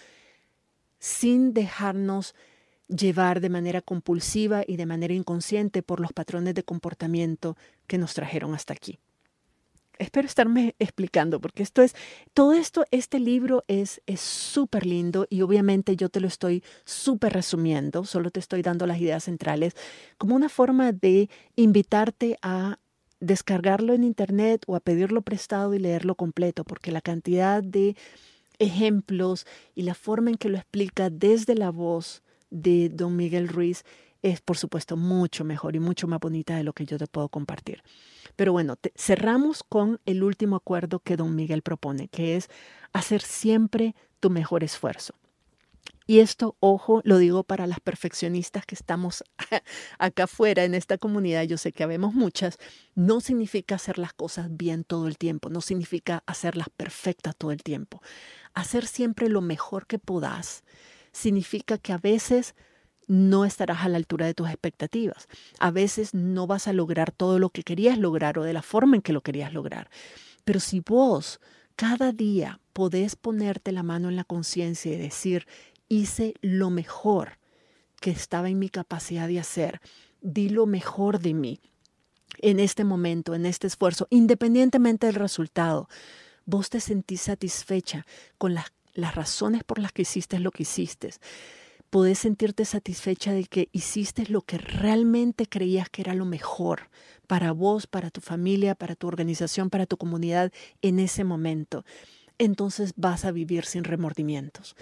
sin 0.99 1.53
dejarnos 1.53 2.35
llevar 2.88 3.41
de 3.41 3.49
manera 3.49 3.81
compulsiva 3.81 4.63
y 4.65 4.77
de 4.77 4.85
manera 4.85 5.13
inconsciente 5.13 5.83
por 5.83 5.99
los 5.99 6.13
patrones 6.13 6.53
de 6.55 6.63
comportamiento 6.63 7.57
que 7.88 7.97
nos 7.97 8.13
trajeron 8.13 8.53
hasta 8.53 8.73
aquí 8.73 8.99
espero 9.99 10.27
estarme 10.27 10.75
explicando, 10.79 11.39
porque 11.39 11.63
esto 11.63 11.81
es, 11.81 11.95
todo 12.34 12.53
esto, 12.53 12.86
este 12.91 13.19
libro 13.19 13.63
es 13.67 14.01
súper 14.15 14.86
lindo 14.86 15.27
y 15.29 15.41
obviamente 15.41 15.95
yo 15.95 16.10
te 16.10 16.19
lo 16.19 16.27
estoy 16.27 16.63
súper 16.84 17.34
resumiendo, 17.34 18.05
solo 18.05 18.31
te 18.31 18.39
estoy 18.39 18.62
dando 18.62 18.86
las 18.88 18.99
ideas 18.99 19.23
centrales, 19.23 19.75
como 20.17 20.36
una 20.36 20.49
forma 20.49 20.91
de 20.91 21.29
invitarte 21.55 22.38
a 22.41 22.79
descargarlo 23.19 23.93
en 23.93 24.03
internet 24.03 24.63
o 24.67 24.75
a 24.75 24.79
pedirlo 24.79 25.21
prestado 25.21 25.73
y 25.73 25.79
leerlo 25.79 26.15
completo, 26.15 26.63
porque 26.63 26.91
la 26.91 27.01
cantidad 27.01 27.63
de 27.63 27.95
ejemplos 28.60 29.45
y 29.73 29.84
la 29.84 29.95
forma 29.95 30.29
en 30.29 30.38
que 30.38 30.49
lo 30.49 30.58
explica 30.58 31.10
desde 31.10 31.55
la 31.55 31.71
voz 31.71 32.23
de 32.49 32.89
don 32.89 33.15
Miguel 33.15 33.47
Ruiz 33.47 33.84
es 34.25 34.41
por 34.41 34.57
supuesto 34.57 34.97
mucho 34.97 35.45
mejor 35.45 35.75
y 35.75 35.79
mucho 35.79 36.07
más 36.07 36.19
bonita 36.19 36.55
de 36.55 36.63
lo 36.63 36.73
que 36.73 36.88
yo 36.88 36.97
te 36.97 37.05
puedo 37.05 37.29
compartir. 37.29 37.83
Pero 38.35 38.53
bueno, 38.53 38.75
cerramos 38.95 39.61
con 39.61 40.01
el 40.07 40.23
último 40.23 40.55
acuerdo 40.55 40.99
que 40.99 41.15
don 41.15 41.35
Miguel 41.35 41.61
propone, 41.61 42.07
que 42.07 42.35
es 42.35 42.49
hacer 42.91 43.21
siempre 43.21 43.93
tu 44.19 44.31
mejor 44.31 44.63
esfuerzo. 44.63 45.13
Y 46.07 46.21
esto, 46.21 46.55
ojo, 46.59 47.01
lo 47.03 47.19
digo 47.19 47.43
para 47.43 47.67
las 47.67 47.79
perfeccionistas 47.79 48.65
que 48.65 48.73
estamos 48.73 49.23
acá 49.99 50.23
afuera 50.23 50.63
en 50.63 50.73
esta 50.73 50.97
comunidad, 50.97 51.43
yo 51.43 51.57
sé 51.57 51.71
que 51.71 51.83
habemos 51.83 52.15
muchas, 52.15 52.57
no 52.95 53.21
significa 53.21 53.75
hacer 53.75 53.99
las 53.99 54.13
cosas 54.13 54.47
bien 54.49 54.83
todo 54.83 55.07
el 55.07 55.19
tiempo, 55.19 55.49
no 55.49 55.61
significa 55.61 56.23
hacerlas 56.25 56.69
perfectas 56.75 57.35
todo 57.35 57.51
el 57.51 57.61
tiempo. 57.61 58.01
Hacer 58.55 58.88
siempre 58.88 59.29
lo 59.29 59.41
mejor 59.41 59.85
que 59.85 59.99
puedas 59.99 60.63
significa 61.11 61.77
que 61.77 61.93
a 61.93 61.99
veces 61.99 62.55
no 63.08 63.46
estarás 63.46 63.84
a 63.84 63.89
la 63.89 63.98
altura 63.98 64.26
de 64.26 64.34
tus 64.34 64.50
expectativas. 64.50 65.28
A 65.60 65.72
veces 65.72 66.13
no 66.13 66.48
vas 66.48 66.68
a 66.68 66.74
lograr 66.74 67.12
todo 67.12 67.39
lo 67.39 67.50
que 67.50 67.63
querías 67.63 67.98
lograr 67.98 68.39
o 68.39 68.44
de 68.44 68.54
la 68.54 68.62
forma 68.62 68.96
en 68.96 69.02
que 69.02 69.13
lo 69.13 69.22
querías 69.22 69.54
lograr. 69.54 69.89
Pero 70.44 70.60
si 70.60 70.80
vos 70.80 71.39
cada 71.76 72.12
día 72.12 72.60
podés 72.74 73.15
ponerte 73.15 73.72
la 73.72 73.84
mano 73.84 74.10
en 74.10 74.15
la 74.15 74.24
conciencia 74.24 74.94
y 74.94 74.98
decir, 74.98 75.48
hice 75.89 76.34
lo 76.41 76.70
mejor 76.70 77.38
que 78.00 78.12
estaba 78.12 78.50
en 78.50 78.60
mi 78.60 78.70
capacidad 78.70 79.28
de 79.28 79.39
hacer, 79.39 79.82
di 80.22 80.50
lo 80.50 80.65
mejor 80.65 81.20
de 81.20 81.34
mí 81.34 81.60
en 82.39 82.60
este 82.60 82.84
momento, 82.84 83.34
en 83.34 83.46
este 83.46 83.68
esfuerzo, 83.68 84.08
independientemente 84.10 85.08
del 85.08 85.15
resultado, 85.15 85.88
vos 86.46 86.70
te 86.70 86.80
sentís 86.80 87.22
satisfecha 87.22 88.06
con 88.38 88.54
las, 88.54 88.74
las 88.94 89.15
razones 89.15 89.63
por 89.63 89.80
las 89.80 89.91
que 89.91 90.04
hiciste 90.04 90.39
lo 90.39 90.52
que 90.52 90.63
hiciste 90.63 91.12
podés 91.89 92.19
sentirte 92.19 92.65
satisfecha 92.65 93.32
de 93.34 93.45
que 93.45 93.69
hiciste 93.71 94.26
lo 94.28 94.41
que 94.41 94.58
realmente 94.58 95.48
creías 95.48 95.89
que 95.89 96.02
era 96.02 96.13
lo 96.13 96.26
mejor 96.26 96.89
para 97.28 97.52
vos, 97.52 97.88
para 97.88 98.10
tu 98.10 98.21
familia, 98.21 98.76
para 98.76 98.95
tu 98.95 99.08
organización, 99.08 99.69
para 99.69 99.86
tu 99.86 99.98
comunidad 99.98 100.52
en 100.82 101.00
ese 101.00 101.24
momento. 101.24 101.86
Entonces 102.38 102.93
vas 102.95 103.26
a 103.26 103.32
vivir 103.32 103.65
sin 103.65 103.84
remordimientos. 103.84 104.76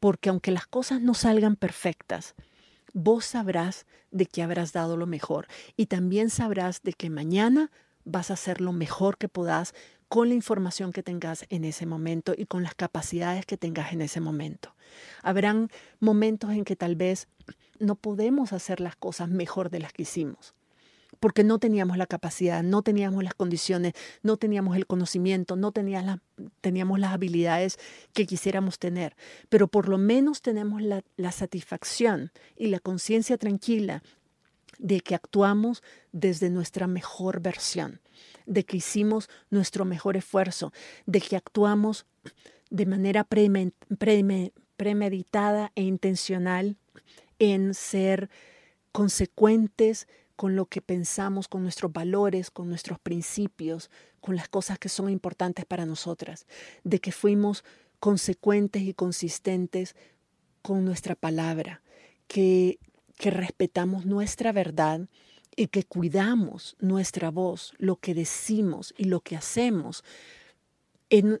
Porque 0.00 0.30
aunque 0.30 0.50
las 0.50 0.66
cosas 0.66 1.00
no 1.00 1.14
salgan 1.14 1.56
perfectas, 1.56 2.34
vos 2.92 3.24
sabrás 3.24 3.86
de 4.10 4.26
que 4.26 4.42
habrás 4.42 4.72
dado 4.72 4.96
lo 4.96 5.06
mejor 5.06 5.46
y 5.76 5.86
también 5.86 6.30
sabrás 6.30 6.82
de 6.82 6.92
que 6.92 7.10
mañana 7.10 7.70
vas 8.04 8.30
a 8.30 8.34
hacer 8.34 8.60
lo 8.60 8.72
mejor 8.72 9.16
que 9.16 9.28
podás 9.28 9.74
con 10.12 10.28
la 10.28 10.34
información 10.34 10.92
que 10.92 11.02
tengas 11.02 11.46
en 11.48 11.64
ese 11.64 11.86
momento 11.86 12.34
y 12.36 12.44
con 12.44 12.62
las 12.62 12.74
capacidades 12.74 13.46
que 13.46 13.56
tengas 13.56 13.94
en 13.94 14.02
ese 14.02 14.20
momento. 14.20 14.74
Habrán 15.22 15.70
momentos 16.00 16.50
en 16.50 16.66
que 16.66 16.76
tal 16.76 16.96
vez 16.96 17.28
no 17.78 17.94
podemos 17.94 18.52
hacer 18.52 18.78
las 18.80 18.94
cosas 18.94 19.30
mejor 19.30 19.70
de 19.70 19.78
las 19.78 19.94
que 19.94 20.02
hicimos, 20.02 20.52
porque 21.18 21.44
no 21.44 21.58
teníamos 21.58 21.96
la 21.96 22.04
capacidad, 22.04 22.62
no 22.62 22.82
teníamos 22.82 23.24
las 23.24 23.32
condiciones, 23.32 23.94
no 24.22 24.36
teníamos 24.36 24.76
el 24.76 24.86
conocimiento, 24.86 25.56
no 25.56 25.72
teníamos 25.72 27.00
las 27.00 27.12
habilidades 27.12 27.78
que 28.12 28.26
quisiéramos 28.26 28.78
tener, 28.78 29.16
pero 29.48 29.66
por 29.66 29.88
lo 29.88 29.96
menos 29.96 30.42
tenemos 30.42 30.82
la, 30.82 31.02
la 31.16 31.32
satisfacción 31.32 32.32
y 32.54 32.66
la 32.66 32.80
conciencia 32.80 33.38
tranquila 33.38 34.02
de 34.78 35.00
que 35.00 35.14
actuamos 35.14 35.82
desde 36.12 36.50
nuestra 36.50 36.86
mejor 36.86 37.40
versión, 37.40 38.02
de 38.46 38.64
que 38.64 38.78
hicimos 38.78 39.28
nuestro 39.50 39.84
mejor 39.84 40.16
esfuerzo, 40.16 40.72
de 41.06 41.20
que 41.20 41.36
actuamos 41.36 42.06
de 42.70 42.86
manera 42.86 43.24
premeditada 44.76 45.72
e 45.74 45.82
intencional 45.82 46.76
en 47.38 47.74
ser 47.74 48.30
consecuentes 48.92 50.08
con 50.36 50.56
lo 50.56 50.66
que 50.66 50.80
pensamos, 50.80 51.48
con 51.48 51.62
nuestros 51.62 51.92
valores, 51.92 52.50
con 52.50 52.68
nuestros 52.68 52.98
principios, 52.98 53.90
con 54.20 54.36
las 54.36 54.48
cosas 54.48 54.78
que 54.78 54.88
son 54.88 55.10
importantes 55.10 55.64
para 55.64 55.86
nosotras, 55.86 56.46
de 56.84 57.00
que 57.00 57.12
fuimos 57.12 57.64
consecuentes 58.00 58.82
y 58.82 58.94
consistentes 58.94 59.94
con 60.62 60.84
nuestra 60.84 61.14
palabra, 61.14 61.82
que 62.26 62.78
que 63.22 63.30
respetamos 63.30 64.04
nuestra 64.04 64.50
verdad 64.50 65.08
y 65.56 65.68
que 65.68 65.84
cuidamos 65.84 66.76
nuestra 66.80 67.30
voz, 67.30 67.74
lo 67.78 67.96
que 67.96 68.14
decimos 68.14 68.94
y 68.96 69.04
lo 69.04 69.20
que 69.20 69.36
hacemos, 69.36 70.04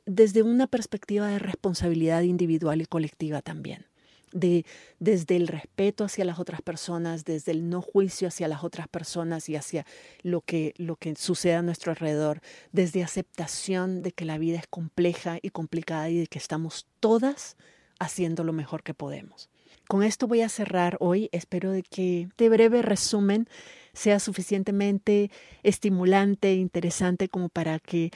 desde 0.04 0.42
una 0.42 0.66
perspectiva 0.66 1.28
de 1.28 1.38
responsabilidad 1.38 2.22
individual 2.22 2.82
y 2.82 2.86
colectiva 2.86 3.40
también. 3.40 3.86
De, 4.32 4.64
desde 4.98 5.36
el 5.36 5.46
respeto 5.46 6.04
hacia 6.04 6.24
las 6.24 6.38
otras 6.38 6.62
personas, 6.62 7.26
desde 7.26 7.52
el 7.52 7.68
no 7.68 7.82
juicio 7.82 8.28
hacia 8.28 8.48
las 8.48 8.64
otras 8.64 8.88
personas 8.88 9.50
y 9.50 9.56
hacia 9.56 9.84
lo 10.22 10.40
que, 10.40 10.72
lo 10.78 10.96
que 10.96 11.14
sucede 11.16 11.54
a 11.54 11.62
nuestro 11.62 11.92
alrededor, 11.92 12.40
desde 12.72 13.02
aceptación 13.02 14.00
de 14.00 14.12
que 14.12 14.24
la 14.24 14.38
vida 14.38 14.58
es 14.58 14.66
compleja 14.66 15.38
y 15.42 15.50
complicada 15.50 16.08
y 16.08 16.18
de 16.18 16.26
que 16.28 16.38
estamos 16.38 16.86
todas 16.98 17.58
haciendo 17.98 18.42
lo 18.42 18.54
mejor 18.54 18.82
que 18.82 18.94
podemos. 18.94 19.50
Con 19.86 20.02
esto 20.02 20.26
voy 20.26 20.40
a 20.40 20.48
cerrar 20.48 20.96
hoy. 21.00 21.28
Espero 21.32 21.70
de 21.70 21.82
que 21.82 22.22
este 22.22 22.48
breve 22.48 22.80
resumen 22.80 23.48
sea 23.92 24.18
suficientemente 24.20 25.30
estimulante 25.62 26.48
e 26.48 26.56
interesante 26.56 27.28
como 27.28 27.48
para 27.48 27.78
que 27.78 28.10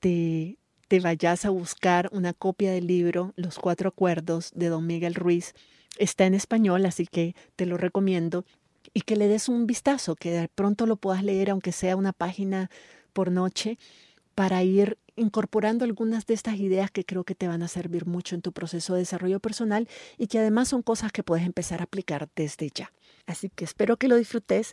te, 0.00 0.58
te 0.88 1.00
vayas 1.00 1.44
a 1.44 1.50
buscar 1.50 2.08
una 2.12 2.32
copia 2.32 2.72
del 2.72 2.86
libro 2.86 3.32
Los 3.36 3.58
Cuatro 3.58 3.90
Acuerdos 3.90 4.50
de 4.54 4.68
Don 4.68 4.86
Miguel 4.86 5.14
Ruiz. 5.14 5.54
Está 5.98 6.26
en 6.26 6.34
español, 6.34 6.84
así 6.86 7.06
que 7.06 7.34
te 7.56 7.66
lo 7.66 7.76
recomiendo 7.76 8.44
y 8.92 9.02
que 9.02 9.16
le 9.16 9.28
des 9.28 9.48
un 9.48 9.66
vistazo, 9.66 10.16
que 10.16 10.30
de 10.30 10.48
pronto 10.48 10.86
lo 10.86 10.96
puedas 10.96 11.22
leer 11.22 11.50
aunque 11.50 11.72
sea 11.72 11.96
una 11.96 12.12
página 12.12 12.70
por 13.12 13.30
noche 13.30 13.78
para 14.34 14.62
ir 14.62 14.98
incorporando 15.16 15.84
algunas 15.84 16.26
de 16.26 16.34
estas 16.34 16.56
ideas 16.56 16.90
que 16.90 17.04
creo 17.04 17.24
que 17.24 17.34
te 17.34 17.46
van 17.46 17.62
a 17.62 17.68
servir 17.68 18.06
mucho 18.06 18.34
en 18.34 18.42
tu 18.42 18.52
proceso 18.52 18.94
de 18.94 19.00
desarrollo 19.00 19.38
personal 19.38 19.88
y 20.16 20.28
que 20.28 20.38
además 20.38 20.68
son 20.68 20.82
cosas 20.82 21.12
que 21.12 21.22
puedes 21.22 21.44
empezar 21.44 21.80
a 21.80 21.84
aplicar 21.84 22.28
desde 22.34 22.70
ya. 22.74 22.92
Así 23.26 23.50
que 23.50 23.64
espero 23.64 23.96
que 23.96 24.08
lo 24.08 24.16
disfrutes 24.16 24.72